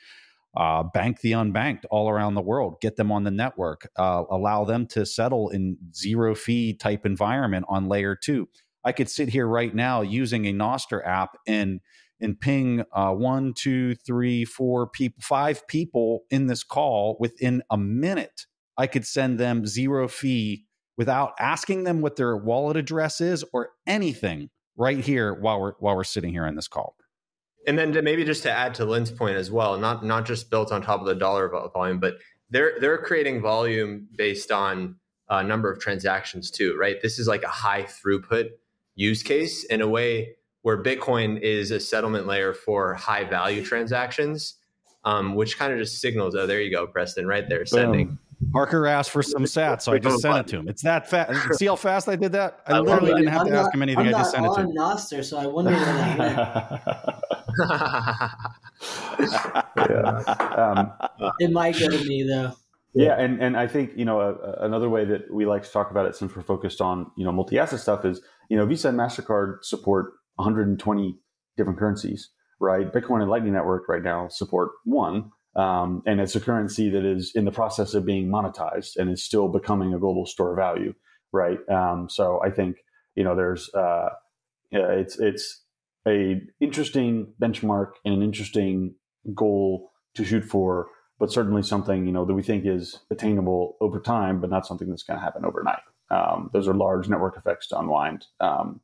[0.55, 4.63] uh, bank the unbanked all around the world, get them on the network, uh, allow
[4.63, 8.47] them to settle in zero fee type environment on layer two.
[8.83, 11.81] I could sit here right now using a Nostr app and
[12.19, 17.77] and ping uh, one, two, three, four people, five people in this call within a
[17.77, 18.47] minute.
[18.75, 20.65] I could send them zero fee
[20.97, 25.95] without asking them what their wallet address is or anything right here while we're while
[25.95, 26.95] we're sitting here in this call.
[27.65, 30.49] And then to maybe just to add to Lyn's point as well, not not just
[30.49, 32.15] built on top of the dollar volume, but
[32.49, 34.95] they're they're creating volume based on
[35.29, 37.01] a number of transactions too, right?
[37.01, 38.49] This is like a high throughput
[38.95, 44.55] use case in a way where Bitcoin is a settlement layer for high value transactions,
[45.05, 48.07] um, which kind of just signals, oh, there you go, Preston, right there, sending.
[48.07, 48.19] Boom.
[48.51, 50.67] Parker asked for some sats, so I just sent it to him.
[50.67, 51.53] It's that fast.
[51.59, 52.61] See how fast I did that?
[52.67, 54.07] I literally didn't have I'm to not, ask him anything.
[54.07, 54.71] I'm I just sent it to him.
[54.71, 55.71] Nostr, so I wonder
[59.77, 60.23] yeah.
[60.55, 60.93] Um,
[61.39, 62.53] it might go to me though.
[62.93, 65.91] Yeah, and and I think you know uh, another way that we like to talk
[65.91, 68.97] about it, since we're focused on you know multi-asset stuff, is you know Visa and
[68.97, 71.17] Mastercard support 120
[71.57, 72.29] different currencies,
[72.59, 72.91] right?
[72.91, 77.31] Bitcoin and Lightning Network right now support one, um, and it's a currency that is
[77.35, 80.93] in the process of being monetized and is still becoming a global store of value,
[81.31, 81.57] right?
[81.69, 82.77] Um, so I think
[83.15, 84.09] you know there's uh,
[84.71, 85.63] it's it's
[86.07, 88.95] a interesting benchmark and an interesting
[89.33, 90.87] goal to shoot for,
[91.19, 94.89] but certainly something you know that we think is attainable over time, but not something
[94.89, 95.81] that's going to happen overnight.
[96.09, 98.25] Um, those are large network effects to unwind.
[98.39, 98.79] Um,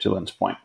[0.00, 0.58] to Lyn's point.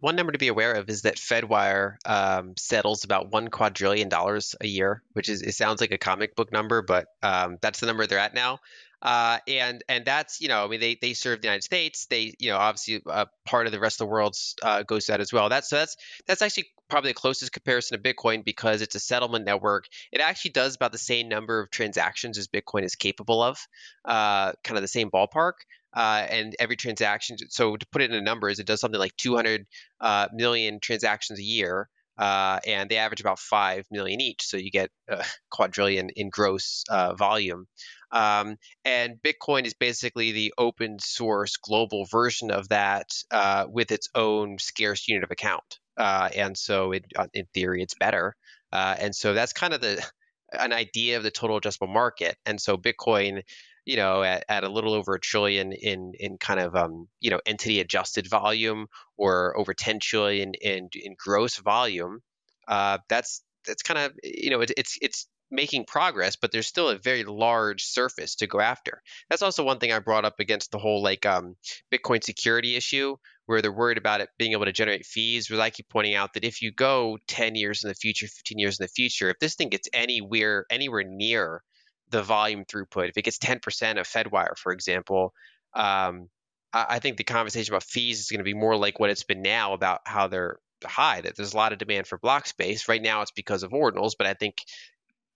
[0.00, 4.54] One number to be aware of is that Fedwire um, settles about one quadrillion dollars
[4.60, 7.86] a year, which is it sounds like a comic book number, but um, that's the
[7.86, 8.58] number they're at now.
[9.00, 12.06] Uh, and and that's you know I mean they they serve the United States.
[12.06, 15.12] They you know obviously uh, part of the rest of the world uh, goes to
[15.12, 15.48] that as well.
[15.48, 19.44] That's so that's that's actually probably the closest comparison to Bitcoin because it's a settlement
[19.44, 19.86] network.
[20.12, 23.58] It actually does about the same number of transactions as Bitcoin is capable of
[24.04, 25.52] uh, kind of the same ballpark
[25.96, 29.66] uh, and every transaction so to put it in numbers it does something like 200
[30.00, 31.88] uh, million transactions a year
[32.18, 34.46] uh, and they average about 5 million each.
[34.46, 37.66] So you get a quadrillion in gross uh, volume.
[38.10, 44.08] Um, and Bitcoin is basically the open source global version of that uh, with its
[44.14, 45.78] own scarce unit of account.
[45.96, 48.34] Uh, and so, it, in theory, it's better.
[48.72, 50.04] And so that's kind of the
[50.52, 52.36] an idea of the total addressable market.
[52.46, 53.42] And so Bitcoin,
[53.86, 57.30] you know, at, at a little over a trillion in in kind of um, you
[57.30, 62.20] know entity adjusted volume, or over 10 trillion in in gross volume.
[62.68, 66.88] Uh, that's that's kind of you know it, it's it's making progress, but there's still
[66.88, 69.00] a very large surface to go after.
[69.30, 71.54] That's also one thing I brought up against the whole like um,
[71.92, 73.16] Bitcoin security issue,
[73.46, 75.48] where they're worried about it being able to generate fees.
[75.48, 78.58] Where I keep pointing out that if you go 10 years in the future, 15
[78.58, 81.62] years in the future, if this thing gets anywhere anywhere near
[82.10, 83.58] the volume throughput, if it gets 10%
[83.98, 85.32] of Fedwire, for example,
[85.74, 86.28] um,
[86.72, 89.24] I, I think the conversation about fees is going to be more like what it's
[89.24, 92.86] been now about how they're high that there's a lot of demand for block space
[92.86, 94.58] right now it's because of ordinals but i think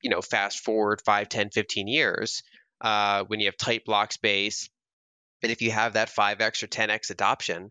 [0.02, 2.42] you know fast forward 5 10 15 years
[2.80, 4.70] uh, when you have tight block space,
[5.42, 7.70] and if you have that 5x or 10x adoption,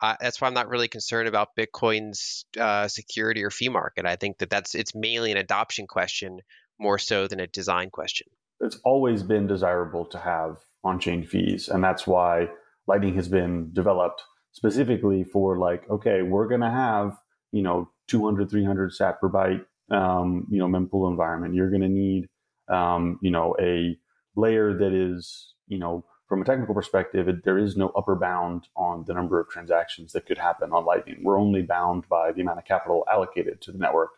[0.00, 4.06] uh, that's why I'm not really concerned about Bitcoin's uh, security or fee market.
[4.06, 6.40] I think that that's it's mainly an adoption question
[6.80, 8.28] more so than a design question.
[8.60, 12.48] It's always been desirable to have on-chain fees, and that's why
[12.86, 14.22] Lightning has been developed
[14.52, 17.16] specifically for like, okay, we're going to have
[17.52, 21.54] you know 200, 300 sat per byte, um, you know, mempool environment.
[21.54, 22.28] You're going to need
[22.68, 23.96] um, you know a
[24.36, 28.68] layer that is you know from a technical perspective, it, there is no upper bound
[28.76, 31.18] on the number of transactions that could happen on Lightning.
[31.24, 34.10] We're only bound by the amount of capital allocated to the network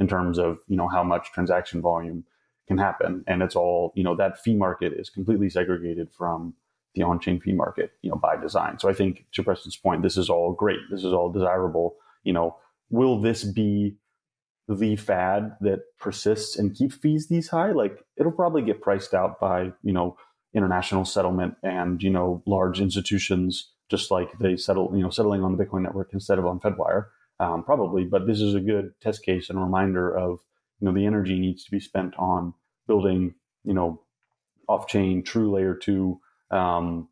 [0.00, 2.24] in terms of you know how much transaction volume
[2.66, 6.54] can happen, and it's all you know that fee market is completely segregated from
[6.94, 8.78] the on-chain fee market, you know, by design.
[8.78, 10.80] So I think to Preston's point, this is all great.
[10.90, 11.96] This is all desirable.
[12.24, 12.56] You know,
[12.90, 13.96] will this be
[14.68, 17.72] the fad that persists and keep fees these high?
[17.72, 20.16] Like it'll probably get priced out by you know
[20.54, 25.56] international settlement and you know large institutions just like they settle you know settling on
[25.56, 27.06] the bitcoin network instead of on fedwire
[27.40, 30.40] um, probably but this is a good test case and reminder of
[30.80, 32.54] you know the energy needs to be spent on
[32.86, 33.34] building
[33.64, 34.00] you know
[34.68, 36.20] off chain true layer two
[36.50, 37.08] um,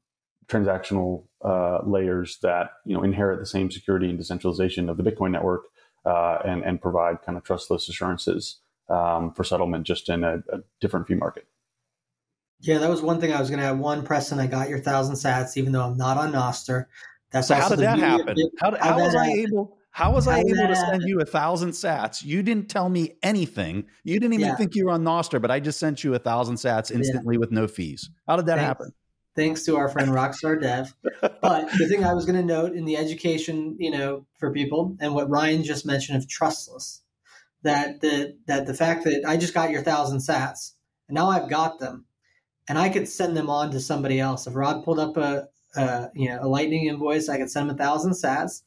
[0.47, 5.31] transactional uh, layers that you know inherit the same security and decentralization of the bitcoin
[5.31, 5.65] network
[6.05, 8.59] uh, and and provide kind of trustless assurances
[8.89, 11.47] um, for settlement just in a, a different fee market
[12.61, 13.79] yeah, that was one thing I was going to have.
[13.79, 16.87] One, Preston, I got your thousand sats, even though I'm not on Nostr.
[17.31, 18.37] That's so how did that happen?
[18.59, 19.76] How, how, how was I able?
[19.97, 22.23] How was I able to send you a thousand sats?
[22.23, 23.87] You didn't tell me anything.
[24.05, 24.55] You didn't even yeah.
[24.55, 27.39] think you were on Nostr, but I just sent you a thousand sats instantly yeah.
[27.39, 28.11] with no fees.
[28.29, 28.93] How did that thanks, happen?
[29.37, 30.95] Thanks to our friend Rockstar Dev.
[31.23, 34.99] but the thing I was going to note in the education, you know, for people,
[35.01, 37.01] and what Ryan just mentioned of trustless,
[37.63, 40.73] that the that the fact that I just got your thousand sats
[41.09, 42.05] and now I've got them
[42.69, 44.47] and I could send them on to somebody else.
[44.47, 47.75] If Rod pulled up a, a you know a Lightning invoice, I could send him
[47.75, 48.61] a thousand Sats,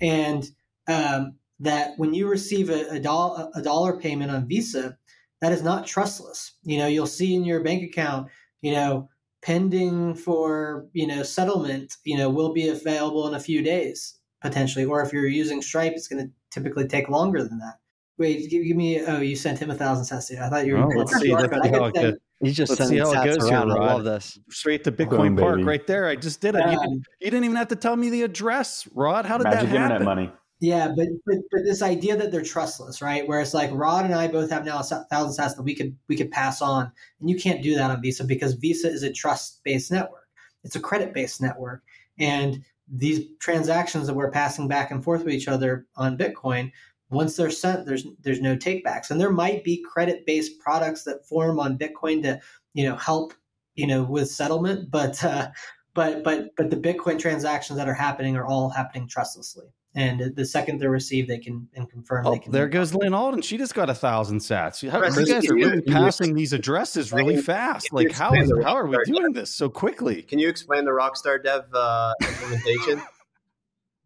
[0.00, 0.48] and
[0.88, 4.96] um, that when you receive a, a, dollar a dollar payment on Visa,
[5.40, 6.52] that is not trustless.
[6.62, 8.28] You know, you'll see in your bank account,
[8.62, 9.08] you know,
[9.42, 14.84] pending for you know settlement, you know, will be available in a few days potentially,
[14.84, 17.74] or if you're using Stripe, it's going to typically take longer than that.
[18.18, 19.00] Wait, give, give me.
[19.00, 20.36] Oh, you sent him a thousand sats.
[20.40, 20.82] I thought you were.
[20.82, 21.32] Oh, let's see.
[21.32, 22.14] Let's see how it goes.
[22.40, 23.68] He's just Let's sending sats around.
[23.68, 24.38] Here, I love this.
[24.50, 25.64] Straight to Bitcoin Park, baby.
[25.64, 26.06] right there.
[26.06, 26.62] I just did it.
[26.62, 29.24] Um, you, didn't, you, didn't, even have to tell me the address, Rod.
[29.24, 29.82] How did Magic that happen?
[29.82, 30.32] internet money.
[30.60, 33.26] Yeah, but, but but this idea that they're trustless, right?
[33.28, 35.96] Where it's like Rod and I both have now a thousand sats that we could
[36.08, 36.90] we could pass on,
[37.20, 40.26] and you can't do that on Visa because Visa is a trust based network.
[40.64, 41.84] It's a credit based network,
[42.18, 46.72] and these transactions that we're passing back and forth with each other on Bitcoin
[47.10, 51.26] once they're sent there's there's no takebacks and there might be credit based products that
[51.26, 52.38] form on bitcoin to
[52.74, 53.32] you know help
[53.74, 55.48] you know with settlement but uh,
[55.94, 59.66] but but but the bitcoin transactions that are happening are all happening trustlessly
[59.98, 63.58] and the second they're received they can and confirm oh, there goes Lyn Alden she
[63.58, 67.92] just got a thousand sats how, you guys are really passing these addresses really fast
[67.92, 71.42] like how is how are we doing this so quickly can you explain the rockstar
[71.42, 73.02] dev uh, implementation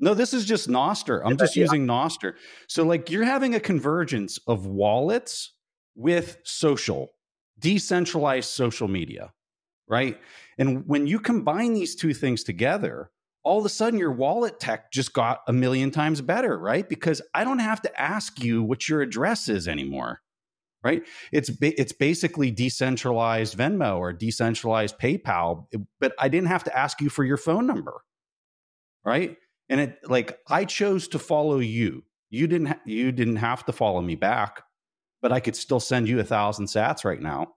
[0.00, 1.22] No, this is just Nostr.
[1.24, 1.62] I'm just yeah.
[1.62, 2.34] using Nostr.
[2.66, 5.52] So, like, you're having a convergence of wallets
[5.94, 7.12] with social,
[7.60, 9.32] decentralized social media,
[9.86, 10.20] right?
[10.58, 13.12] And when you combine these two things together,
[13.44, 16.88] all of a sudden your wallet tech just got a million times better, right?
[16.88, 20.20] Because I don't have to ask you what your address is anymore,
[20.84, 21.02] right?
[21.32, 25.66] It's it's basically decentralized Venmo or decentralized PayPal,
[26.00, 28.02] but I didn't have to ask you for your phone number,
[29.04, 29.36] right?
[29.72, 33.72] and it like i chose to follow you you didn't ha- you didn't have to
[33.72, 34.62] follow me back
[35.20, 37.48] but i could still send you a thousand sats right now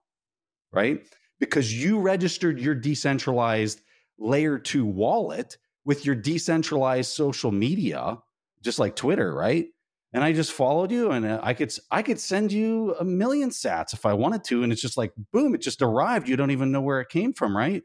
[0.72, 1.06] right
[1.38, 3.80] because you registered your decentralized
[4.18, 8.18] layer 2 wallet with your decentralized social media
[8.62, 9.66] just like twitter right?
[10.12, 13.48] And i just followed you and uh, i could i could send you a million
[13.50, 16.28] sats if i wanted to and it's just like boom it just arrived.
[16.28, 17.82] You don't even know where it came from right?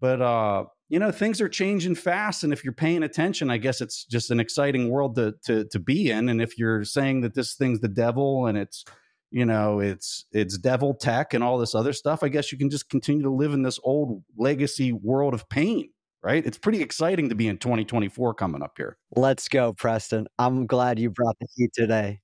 [0.00, 3.80] But uh you know things are changing fast and if you're paying attention i guess
[3.80, 6.28] it's just an exciting world to to to be in.
[6.28, 8.84] And if you're saying that this thing's the devil and it's
[9.34, 12.70] you know it's it's devil tech and all this other stuff i guess you can
[12.70, 15.90] just continue to live in this old legacy world of pain
[16.24, 20.66] right it's pretty exciting to be in 2024 coming up here let's go preston i'm
[20.66, 22.20] glad you brought the heat today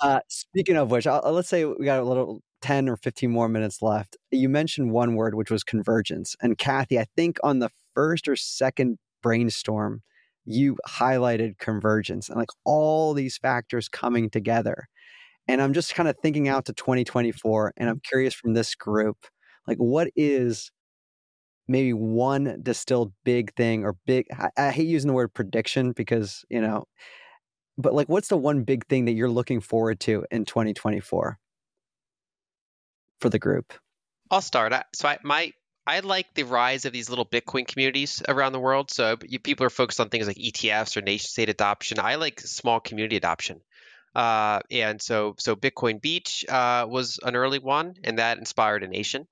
[0.00, 3.48] uh, speaking of which I'll, let's say we got a little 10 or 15 more
[3.48, 4.16] minutes left.
[4.30, 6.36] You mentioned one word, which was convergence.
[6.40, 10.02] And Cathie, I think on the first or second brainstorm,
[10.44, 14.88] you highlighted convergence and like all these factors coming together.
[15.46, 19.16] And I'm just kind of thinking out to 2024, and I'm curious from this group,
[19.66, 20.70] Like, what is
[21.68, 24.26] maybe one distilled big thing or big?
[24.32, 26.86] I, I hate using the word prediction because you know,
[27.76, 31.38] but like, what's the one big thing that you're looking forward to in 2024
[33.20, 33.72] for the group?
[34.30, 34.72] I'll start.
[34.94, 35.52] So I, my
[35.88, 38.90] I like the rise of these little Bitcoin communities around the world.
[38.90, 41.98] So you, people are focused on things like ETFs or nation state adoption.
[41.98, 43.62] I like small community adoption.
[44.14, 48.88] Uh, and so, so Bitcoin Beach uh, was an early one, and that inspired a
[48.88, 49.26] nation.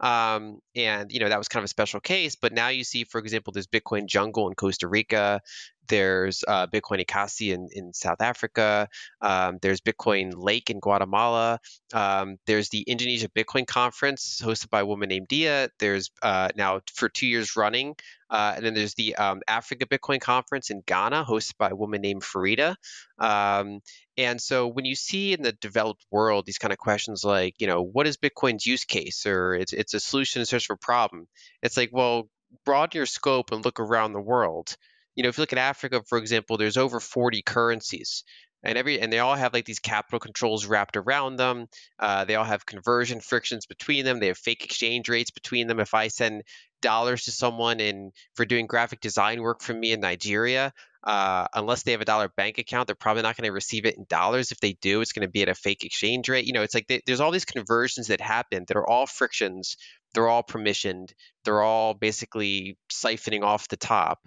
[0.00, 2.36] Um, and you know that was kind of a special case.
[2.36, 5.40] But now you see, for example, there's Bitcoin Jungle in Costa Rica.
[5.88, 8.88] There's uh, Bitcoin Ekasi in, in South Africa.
[9.20, 11.60] Um, there's Bitcoin Lake in Guatemala.
[11.92, 15.70] Um, there's the Indonesia Bitcoin Conference hosted by a woman named Dia.
[15.78, 17.94] There's uh, now for two years running.
[18.30, 22.02] Uh, and then there's the um, Africa Bitcoin Conference in Ghana hosted by a woman
[22.02, 22.76] named Farida.
[23.18, 23.80] Um,
[24.18, 27.66] and so when you see in the developed world these kind of questions like, you
[27.66, 30.78] know, what is Bitcoin's use case or it's, it's a solution in search of a
[30.78, 31.26] problem,
[31.62, 32.28] it's like, well,
[32.64, 34.76] broaden your scope and look around the world
[35.18, 38.22] you know, if you look at Africa, for example, there's over 40 currencies.
[38.62, 41.66] And every and they all have like these capital controls wrapped around them.
[41.98, 44.20] Uh, they all have conversion frictions between them.
[44.20, 45.80] They have fake exchange rates between them.
[45.80, 46.44] If I send
[46.82, 51.82] dollars to someone in for doing graphic design work for me in Nigeria, uh, unless
[51.82, 54.52] they have a dollar bank account, they're probably not going to receive it in dollars.
[54.52, 56.46] If they do, it's going to be at a fake exchange rate.
[56.46, 59.76] You know, it's like they, there's all these conversions that happen that are all frictions.
[60.14, 61.10] They're all permissioned.
[61.44, 64.20] They're all basically siphoning off the top.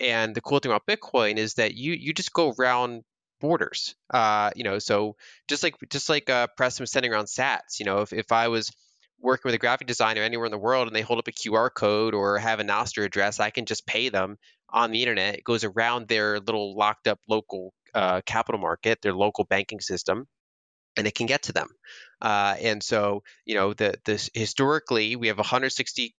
[0.00, 3.02] And the cool thing about Bitcoin is that you you just go around
[3.40, 3.94] borders.
[4.12, 5.16] Uh, you know, so
[5.48, 7.78] just like just like uh, Preston was sending around Sats.
[7.78, 8.70] You know, if if I was
[9.20, 11.70] working with a graphic designer anywhere in the world and they hold up a QR
[11.74, 14.38] code or have a Nostr address, I can just pay them
[14.70, 15.36] on the internet.
[15.36, 20.26] It goes around their little locked up local uh, capital market, their local banking system,
[20.96, 21.68] and it can get to them.
[22.20, 26.14] Uh, and so, you know, the this historically we have 160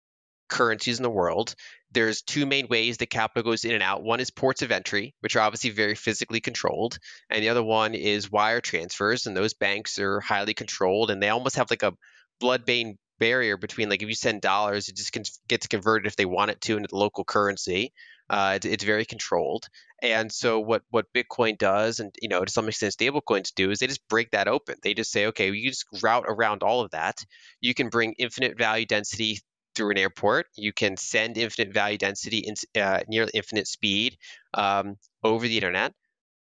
[0.48, 1.54] currencies in the world.
[1.92, 4.02] There's two main ways that capital goes in and out.
[4.02, 6.98] One is ports of entry, which are obviously very physically controlled,
[7.30, 11.30] and the other one is wire transfers, and those banks are highly controlled, and they
[11.30, 11.94] almost have like a
[12.40, 15.16] blood-brain barrier between like if you send dollars, it just
[15.48, 17.92] gets converted if they want it to into the local currency.
[18.30, 19.66] Uh, it's, it's, very controlled,
[20.02, 23.78] and so what what Bitcoin does, and you know to some extent stablecoins do, is
[23.78, 24.76] they just break that open.
[24.82, 27.24] They just say, okay, you just route around all of that.
[27.62, 29.40] You can bring infinite value density
[29.78, 30.46] through an airport.
[30.56, 34.18] You can send infinite value density in uh, near infinite speed
[34.52, 35.94] um, over the internet,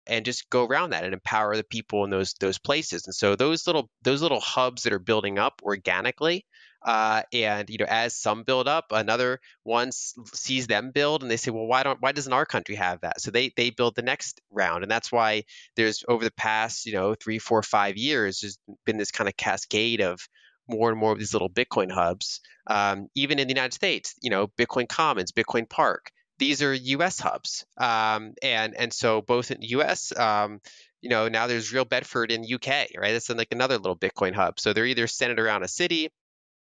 [0.06, 3.06] and just go around that and empower the people in those those places.
[3.06, 6.46] And so those little those little hubs that are building up organically.
[6.82, 11.36] Uh, and you know, as some build up, another one sees them build, and they
[11.36, 14.02] say, "Well, why don't why doesn't our country have that?" So they they build the
[14.02, 15.44] next round, and that's why
[15.76, 19.36] there's over the past you know three, four, five years, there's been this kind of
[19.36, 20.26] cascade of
[20.70, 22.40] more and more of these little Bitcoin hubs.
[22.66, 27.20] Um, even in the United States, you know, Bitcoin Commons, Bitcoin Park, these are U.S.
[27.20, 30.16] hubs, um, and and so both in the U.S.
[30.16, 30.60] Um,
[31.02, 33.12] you know, now there's Real Bedford in UK, right?
[33.12, 34.58] That's like another little Bitcoin hub.
[34.58, 36.10] So they're either centered around a city.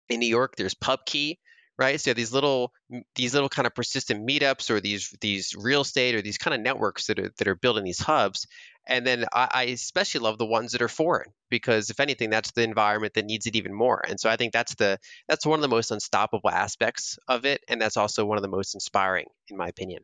[0.09, 1.37] In New York, there's PubKey,
[1.77, 1.99] right?
[1.99, 2.71] So these little
[3.15, 6.61] these little kind of persistent meetups or these these real estate or these kind of
[6.61, 8.47] networks that are that are building these hubs,
[8.87, 12.51] and then I, I, especially love the ones that are foreign because if anything, that's
[12.51, 14.03] the environment that needs it even more.
[14.07, 17.61] And so I think that's the that's one of the most unstoppable aspects of it,
[17.67, 20.03] and that's also one of the most inspiring, in my opinion.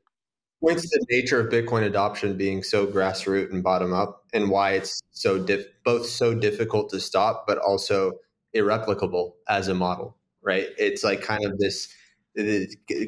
[0.61, 5.01] What's the nature of Bitcoin adoption being so grassroots and bottom up, and why it's
[5.11, 8.13] so diff- both so difficult to stop, but also
[8.53, 10.17] irreplicable as a model.
[10.41, 10.67] Right?
[10.77, 11.93] It's like kind of this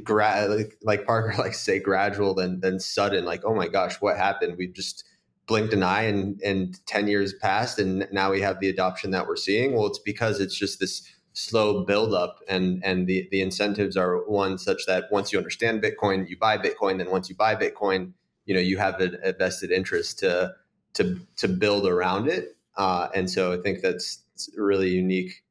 [0.04, 4.18] gra- like Parker likes to say gradual then then sudden like oh my gosh what
[4.18, 4.58] happened?
[4.58, 5.04] We just
[5.48, 9.28] blinked an eye and, and 10 years passed and now we have the adoption that
[9.28, 9.74] we're seeing.
[9.74, 11.04] Well it's because it's just this
[11.34, 16.28] slow buildup and and the the incentives are one such that once you understand bitcoin
[16.28, 18.12] you buy bitcoin then once you buy bitcoin
[18.46, 20.54] you know you have a vested interest to
[20.94, 22.58] to to build around it.
[22.76, 24.24] Uh, and so i think that's
[24.58, 25.44] really unique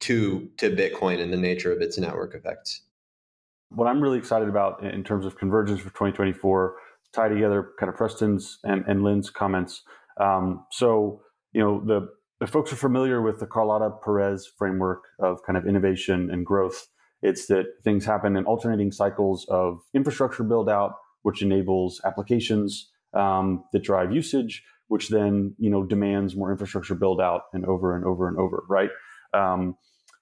[0.00, 2.82] to to bitcoin and the nature of its network effects
[3.70, 6.76] what i'm really excited about in terms of convergence for 2024
[7.16, 9.82] tie together kind of Preston's and, and Lyn's comments.
[10.20, 12.08] Um, so, you know, the,
[12.40, 16.86] the folks are familiar with the Carlota Perez framework of kind of innovation and growth.
[17.22, 20.92] It's that things happen in alternating cycles of infrastructure build out,
[21.22, 27.20] which enables applications um, that drive usage, which then you know demands more infrastructure build
[27.20, 28.90] out and over and over and over, right?
[29.36, 29.76] Um,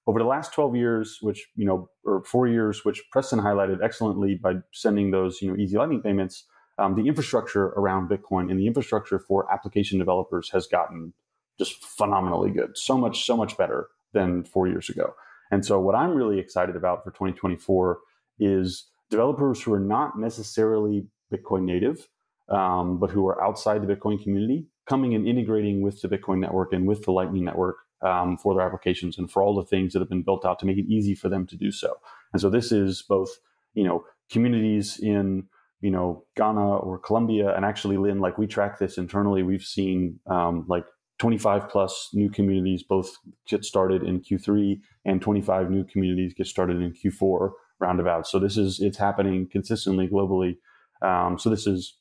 [0.07, 4.35] over the last 12 years, which you know, or four years, which Preston highlighted excellently
[4.35, 6.45] by sending those you know easy lightning payments,
[6.79, 11.13] um, the infrastructure around Bitcoin and the infrastructure for application developers has gotten
[11.59, 12.77] just phenomenally good.
[12.77, 15.15] So much, so much better than four years ago.
[15.51, 17.99] And so, what I'm really excited about for 2024
[18.41, 22.09] is developers who are not necessarily Bitcoin native,
[22.49, 26.73] um, but who are outside the Bitcoin community, coming and integrating with the Bitcoin network
[26.73, 30.01] and with the Lightning network um, for their applications and for all the things that
[30.01, 31.95] have been built out to make it easy for them to do so.
[32.33, 33.31] And so, this is both,
[33.75, 35.45] you know, communities in
[35.81, 40.21] you know Ghana or Colombia, and actually, Lyn, like we track this internally, we've seen
[40.27, 40.85] um, like
[41.19, 43.17] 25 plus new communities both
[43.47, 48.27] get started in Q3 and 25 new communities get started in Q4 roundabout.
[48.27, 50.57] So this is it's happening consistently globally.
[51.03, 51.97] Um, so this is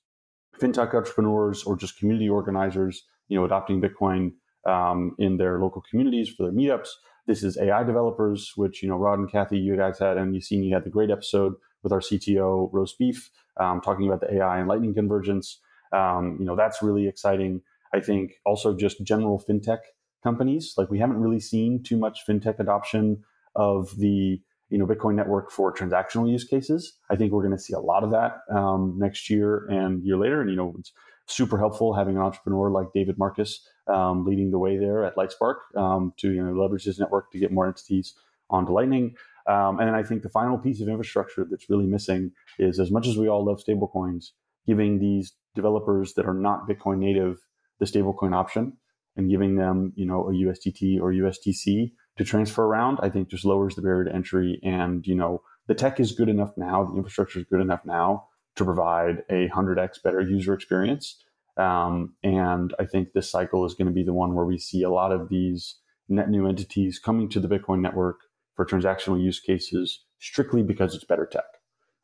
[0.59, 4.31] fintech entrepreneurs or just community organizers, you know, adopting Bitcoin
[4.65, 6.90] um, in their local communities for their meetups.
[7.26, 10.44] This is AI developers, which you know Rod and Cathie, you guys had, and you've
[10.44, 13.30] seen you had the great episode with our CTO Roast Beef
[13.60, 15.60] um, talking about the AI and Lightning convergence.
[15.91, 17.61] Um, you know, that's really exciting.
[17.94, 19.80] I think also just general fintech
[20.23, 20.73] companies.
[20.77, 23.23] Like we haven't really seen too much fintech adoption
[23.56, 26.98] of the you know Bitcoin network for transactional use cases.
[27.10, 30.18] I think we're going to see a lot of that um, next year and year
[30.18, 30.41] later.
[30.41, 30.91] And you know, it's
[31.27, 35.55] super helpful having an entrepreneur like David Marcus um, leading the way there at Lightspark
[35.76, 38.14] um, to you know leverage his network to get more entities
[38.49, 39.15] onto Lightning.
[39.45, 42.91] Um, and then I think the final piece of infrastructure that's really missing is as
[42.91, 44.27] much as we all love stablecoins,
[44.65, 47.39] giving these developers that are not Bitcoin native
[47.80, 48.73] the stablecoin option
[49.15, 53.45] and giving them, you know, a USDT or USDC to transfer around, I think just
[53.45, 54.60] lowers the barrier to entry.
[54.64, 58.27] And, you know, the tech is good enough now, the infrastructure is good enough now
[58.55, 61.23] to provide a 100x better user experience.
[61.57, 64.84] Um, and I think this cycle is going to be the one where we see
[64.84, 65.75] a lot of these
[66.09, 68.21] net new entities coming to the Bitcoin network
[68.55, 71.43] for transactional use cases strictly because it's better tech,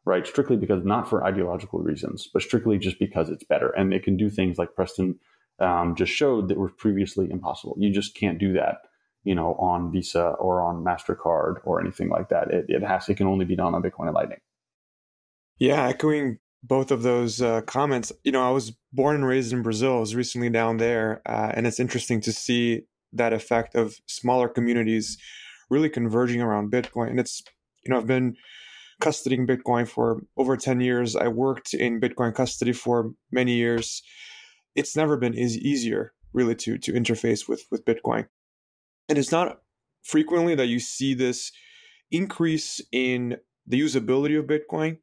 [0.06, 0.26] right?
[0.28, 3.70] Strictly because not for ideological reasons, but strictly just because it's better.
[3.70, 5.20] And it can do things like Preston
[5.60, 7.76] um, just showed that were previously impossible.
[7.80, 8.78] You just can't do that,
[9.24, 12.50] you know, on Visa or on Mastercard or anything like that.
[12.52, 14.40] It, it has it can only be done on Bitcoin and Lightning.
[15.58, 18.12] Yeah, echoing both of those uh, comments.
[18.24, 19.98] You know, I was born and raised in Brazil.
[19.98, 22.82] I was recently down there, uh, and it's interesting to see
[23.14, 25.18] that effect of smaller communities
[25.70, 27.10] really converging around Bitcoin.
[27.10, 27.42] And it's
[27.86, 28.36] you know, I've been
[29.02, 31.16] custodying Bitcoin for over 10 years.
[31.16, 34.04] I worked in Bitcoin custody for many years
[34.80, 38.28] it's never been as easier really to to interface with with Bitcoin.
[39.08, 39.60] And it's not
[40.04, 41.52] frequently that you see this
[42.12, 43.38] increase in
[43.68, 45.00] the usability of Bitcoin.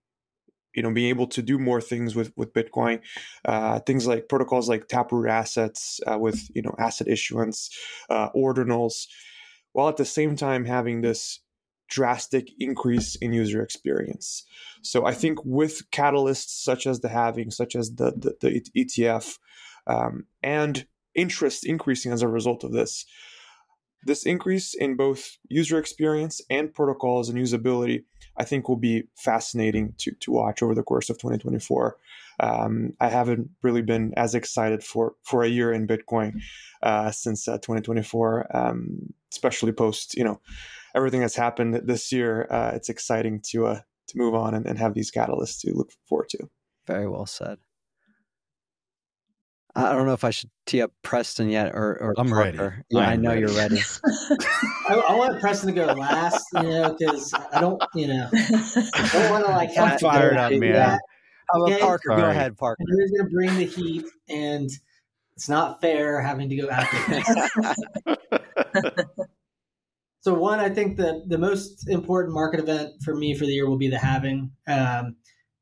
[0.76, 3.00] You know, being able to do more things with with Bitcoin,
[3.44, 7.70] uh, things like protocols like Taproot assets uh, with you know asset issuance,
[8.10, 9.06] uh, ordinals,
[9.72, 11.40] while at the same time having this
[11.88, 14.44] drastic increase in user experience.
[14.82, 19.38] So I think with catalysts such as the halving, such as the the, the ETF,
[19.86, 23.06] um, and interest increasing as a result of this.
[24.06, 28.04] This increase in both user experience and protocols and usability,
[28.36, 31.96] I think, will be fascinating to, to watch over the course of 2024.
[32.38, 36.40] Um, I haven't really been as excited for, for a year in Bitcoin
[36.84, 40.40] uh, since uh, 2024, um, especially post you know
[40.94, 42.46] everything that's happened this year.
[42.48, 45.90] Uh, it's exciting to uh, to move on and, and have these catalysts to look
[46.08, 46.48] forward to.
[46.86, 47.58] Very well said.
[49.76, 52.58] I don't know if I should tee up Preston yet or, or I'm Parker.
[52.58, 52.82] ready.
[52.88, 53.40] Yeah, I'm i know ready.
[53.42, 53.80] you're ready.
[54.88, 59.10] I, I, want Preston to go last, you know, because I don't, you know, I
[59.12, 59.76] don't want to like.
[59.76, 60.72] I'm fired up, man.
[60.72, 61.00] That.
[61.54, 61.78] I'm okay?
[61.78, 62.16] Parker.
[62.16, 62.76] Go ahead, Parker.
[62.80, 64.06] And who's going to bring the heat?
[64.30, 64.70] And
[65.36, 68.16] it's not fair having to go after
[70.20, 73.68] so one, I think the the most important market event for me for the year
[73.68, 75.16] will be the halving, um,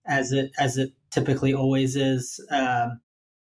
[0.07, 2.41] as it as it typically always is.
[2.51, 3.01] Um,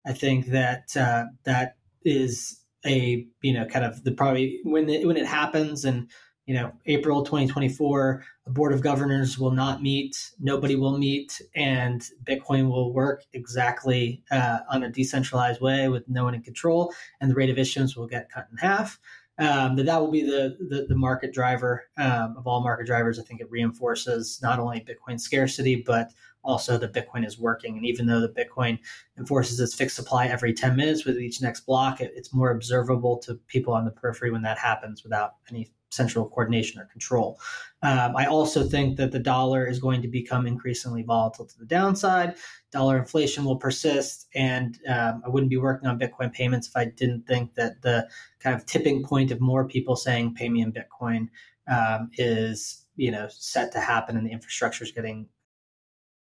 [0.06, 5.06] I think that uh, that is a you know kind of the probably when it,
[5.06, 6.08] when it happens and
[6.46, 12.08] you know April 2024 the board of governors will not meet nobody will meet and
[12.24, 17.30] Bitcoin will work exactly uh, on a decentralized way with no one in control and
[17.30, 18.98] the rate of issuance will get cut in half.
[19.40, 23.20] Um, that that will be the the, the market driver um, of all market drivers.
[23.20, 26.10] I think it reinforces not only Bitcoin scarcity but
[26.44, 27.76] also the Bitcoin is working.
[27.76, 28.78] And even though the Bitcoin
[29.18, 33.18] enforces its fixed supply every 10 minutes with each next block, it, it's more observable
[33.18, 37.38] to people on the periphery when that happens without any central coordination or control.
[37.82, 41.64] Um, I also think that the dollar is going to become increasingly volatile to the
[41.64, 42.36] downside.
[42.72, 46.86] Dollar inflation will persist, and um, I wouldn't be working on Bitcoin payments if I
[46.86, 48.08] didn't think that the
[48.40, 51.28] kind of tipping point of more people saying "pay me in Bitcoin"
[51.68, 55.28] um, is you know set to happen, and the infrastructure is getting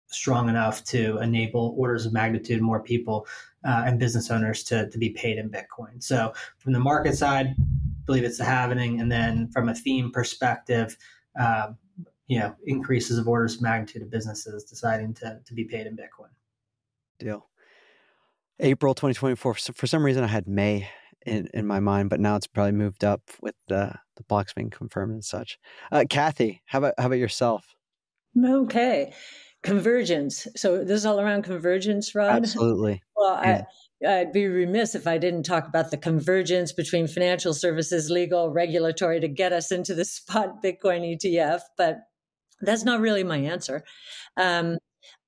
[0.08, 3.26] strong enough to enable orders of magnitude more people
[3.64, 6.02] uh, and business owners to, to be paid in Bitcoin.
[6.02, 7.54] So from the market side,
[8.06, 10.96] believe it's the halving, and then from a theme perspective,
[11.38, 11.72] uh,
[12.26, 15.94] you know, increases of orders of magnitude of businesses deciding to to be paid in
[15.96, 16.30] Bitcoin.
[17.18, 17.48] Deal.
[18.60, 19.54] April 2024.
[19.54, 20.88] For some reason, I had May
[21.26, 24.70] in, in my mind, but now it's probably moved up with the the blocks being
[24.70, 25.58] confirmed and such.
[25.92, 27.74] Uh, Cathie, how about how about yourself?
[28.42, 29.12] Okay,
[29.62, 30.46] convergence.
[30.56, 32.36] So this is all around convergence, Rod.
[32.36, 33.02] Absolutely.
[33.16, 33.64] Well, yeah.
[34.06, 38.48] I, I'd be remiss if I didn't talk about the convergence between financial services, legal,
[38.48, 41.98] regulatory to get us into the spot Bitcoin ETF, but
[42.60, 43.82] that's not really my answer.
[44.36, 44.78] Um,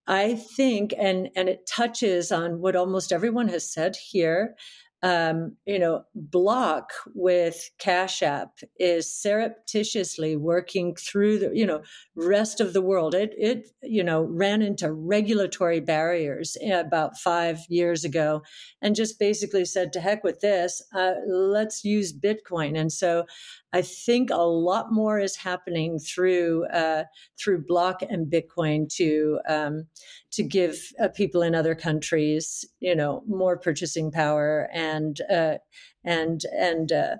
[0.06, 4.54] I think, and and it touches on what almost everyone has said here,
[5.02, 11.82] um, you know, Block with Cash App is surreptitiously working through the, you know,
[12.14, 13.14] rest of the world.
[13.14, 18.42] It, it, you know, ran into regulatory barriers about five years ago
[18.82, 22.78] and just basically said, to heck with this, uh, let's use Bitcoin.
[22.78, 23.24] And so
[23.72, 27.04] I think a lot more is happening through uh,
[27.38, 29.86] through Block and Bitcoin to um,
[30.32, 35.58] to give uh, people in other countries, you know, more purchasing power and uh,
[36.04, 37.16] and and uh,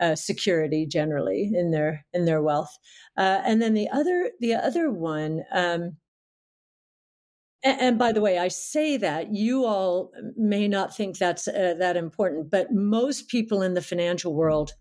[0.00, 2.76] uh, security generally in their in their wealth.
[3.16, 5.42] Uh, and then the other the other one.
[5.52, 5.96] Um,
[7.66, 12.50] and, by the way, I say that you all may not think that's that important,
[12.50, 14.74] but most people in the financial world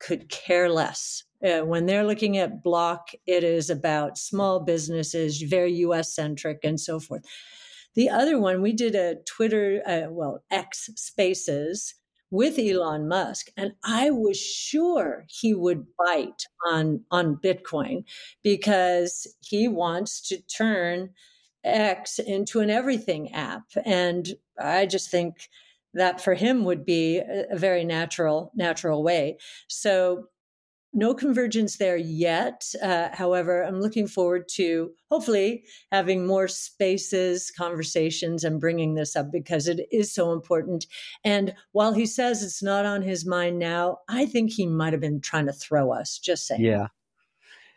[0.00, 1.24] could care less.
[1.44, 6.80] Uh, when they're looking at block, it is about small businesses, very US centric, and
[6.80, 7.24] so forth.
[7.94, 11.94] The other one, we did a Twitter, uh, well, X Spaces
[12.30, 18.04] with Elon Musk, and I was sure he would bite on on Bitcoin
[18.42, 21.10] because he wants to turn
[21.64, 25.48] X into an everything app, and I just think
[25.98, 29.36] that for him would be a, very natural natural way.
[29.68, 30.28] So
[30.94, 32.64] no convergence there yet.
[32.82, 39.30] Uh, however, I'm looking forward to hopefully having more spaces, conversations, and bringing this up
[39.30, 40.86] because it is so important.
[41.24, 45.02] And while he says it's not on his mind now, I think he might have
[45.02, 46.18] been trying to throw us.
[46.18, 46.64] Just saying.
[46.64, 46.86] Yeah.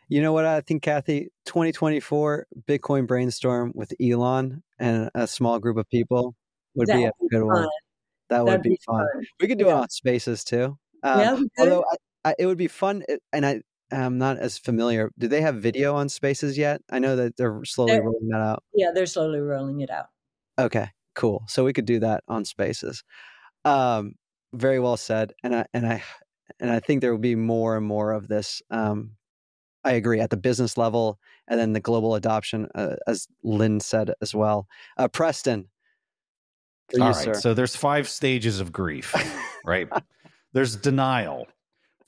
[0.08, 1.28] You know what I think, Cathie?
[1.46, 6.34] 2024 Bitcoin brainstorm with Elon and a small group of people
[6.74, 7.68] would that be a good one.
[8.32, 9.06] That would be, be fun.
[9.12, 9.24] fun.
[9.40, 9.72] We could do yeah.
[9.72, 10.78] it on Spaces too.
[11.02, 11.84] Um, yeah, although
[12.24, 13.02] I, I, it would be fun,
[13.32, 15.10] and I am not as familiar.
[15.18, 16.80] Do they have video on Spaces yet?
[16.90, 18.62] I know that they're slowly they're, rolling that out.
[18.74, 20.06] Yeah, they're slowly rolling it out.
[20.58, 21.44] Okay, cool.
[21.48, 23.04] So we could do that on Spaces.
[23.64, 24.14] Um,
[24.52, 26.02] very well said, and I and I
[26.60, 28.62] and I think there will be more and more of this.
[28.70, 29.12] Um,
[29.84, 31.18] I agree at the business level,
[31.48, 34.68] and then the global adoption, uh, as Lyn said as well.
[34.96, 35.68] Uh, Preston,
[37.00, 37.14] all right.
[37.14, 37.34] Sir.
[37.34, 39.14] So there's five stages of grief,
[39.64, 39.88] right?
[40.52, 41.46] there's denial.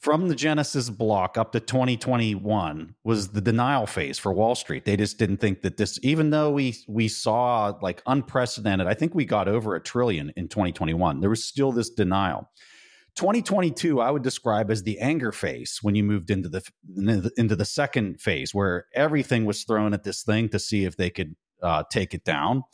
[0.00, 4.84] From the Genesis block up to 2021 was the denial phase for Wall Street.
[4.84, 9.14] They just didn't think that this, even though we we saw like unprecedented, I think
[9.14, 11.20] we got over a trillion in 2021.
[11.20, 12.50] There was still this denial.
[13.16, 16.62] 2022 i would describe as the anger phase when you moved into the
[17.36, 21.10] into the second phase where everything was thrown at this thing to see if they
[21.10, 22.64] could uh, take it down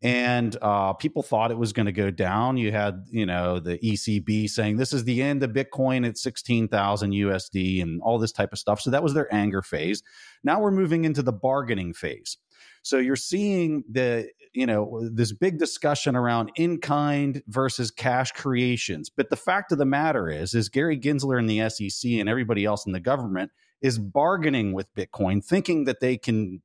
[0.00, 2.56] and uh, people thought it was going to go down.
[2.56, 6.68] You had, you know, the ECB saying this is the end of Bitcoin at sixteen
[6.68, 8.80] thousand USD and all this type of stuff.
[8.80, 10.02] So that was their anger phase.
[10.44, 12.36] Now we're moving into the bargaining phase.
[12.82, 19.10] So you're seeing the, you know, this big discussion around in kind versus cash creations.
[19.10, 22.64] But the fact of the matter is, is Gary Gensler and the SEC and everybody
[22.64, 23.50] else in the government
[23.80, 26.62] is bargaining with Bitcoin, thinking that they can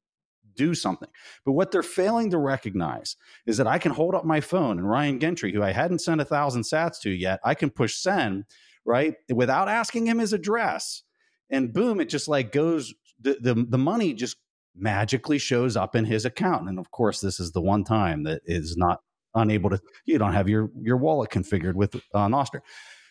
[0.56, 1.10] do something.
[1.46, 3.16] But what they're failing to recognize
[3.46, 6.22] is that I can hold up my phone and Ryan Gentry, who I hadn't sent
[6.22, 8.46] a thousand sats to yet, I can push send,
[8.86, 9.16] right?
[9.34, 11.04] Without asking him his address.
[11.50, 14.38] And boom, it just like goes, the, the, the money just
[14.76, 16.68] magically shows up in his account.
[16.68, 19.02] And of course, this is the one time that is not
[19.36, 22.62] unable to, you don't have your, your wallet configured with uh, Nostr.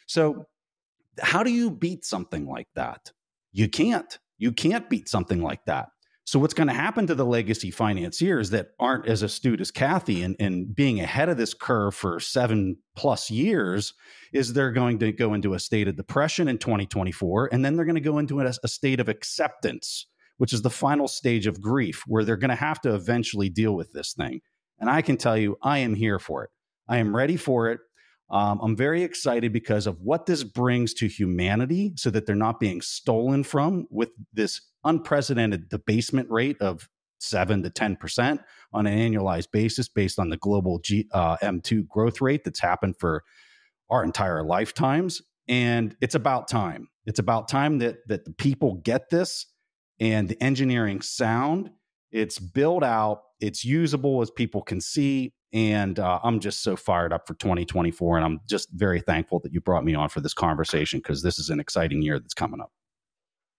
[0.07, 0.47] So
[1.21, 3.13] how do you beat something like that?
[3.53, 4.19] You can't.
[4.39, 5.89] You can't beat something like that.
[6.25, 10.23] So what's going to happen to the legacy financiers that aren't as astute as Cathie
[10.23, 13.93] and, and being ahead of this curve for seven plus years
[14.33, 17.85] is they're going to go into a state of depression in 2024, and then they're
[17.85, 20.07] going to go into a, a state of acceptance,
[20.39, 23.75] which is the final stage of grief, where they're going to have to eventually deal
[23.75, 24.41] with this thing.
[24.79, 26.51] And I can tell you, I am here for it.
[26.89, 27.81] I am ready for it.
[28.31, 32.61] Um, I'm very excited because of what this brings to humanity so that they're not
[32.61, 36.89] being stolen from with this unprecedented debasement rate of
[37.23, 38.39] 7 to 10%
[38.73, 42.97] on an annualized basis based on the global G, uh, M2 growth rate that's happened
[42.99, 43.23] for
[43.91, 45.23] our entire lifetimes.
[45.49, 46.89] And it's about time.
[47.07, 49.47] It's about time that that the people get this
[50.01, 51.71] and the engineering sound.
[52.11, 53.23] It's built out.
[53.41, 55.33] It's usable as people can see.
[55.53, 58.17] And uh, I'm just so fired up for 2024.
[58.17, 61.39] And I'm just very thankful that you brought me on for this conversation because this
[61.39, 62.71] is an exciting year that's coming up.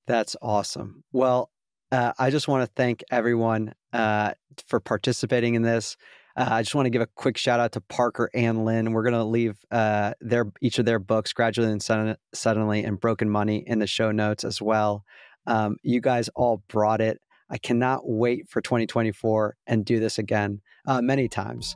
[0.08, 1.04] That's awesome.
[1.12, 1.50] Well,
[1.92, 4.34] uh, I just want to thank everyone uh,
[4.68, 5.96] for participating in this.
[6.36, 8.92] Uh, I just want to give a quick shout out to Parker and Lynn.
[8.92, 13.00] We're going to leave uh, their each of their books, Gradually and Sudden, Suddenly, and
[13.00, 15.04] Broken Money, in the show notes as well.
[15.46, 17.20] Um, you guys all brought it.
[17.50, 21.76] I cannot wait for 2024 and do this again uh, many times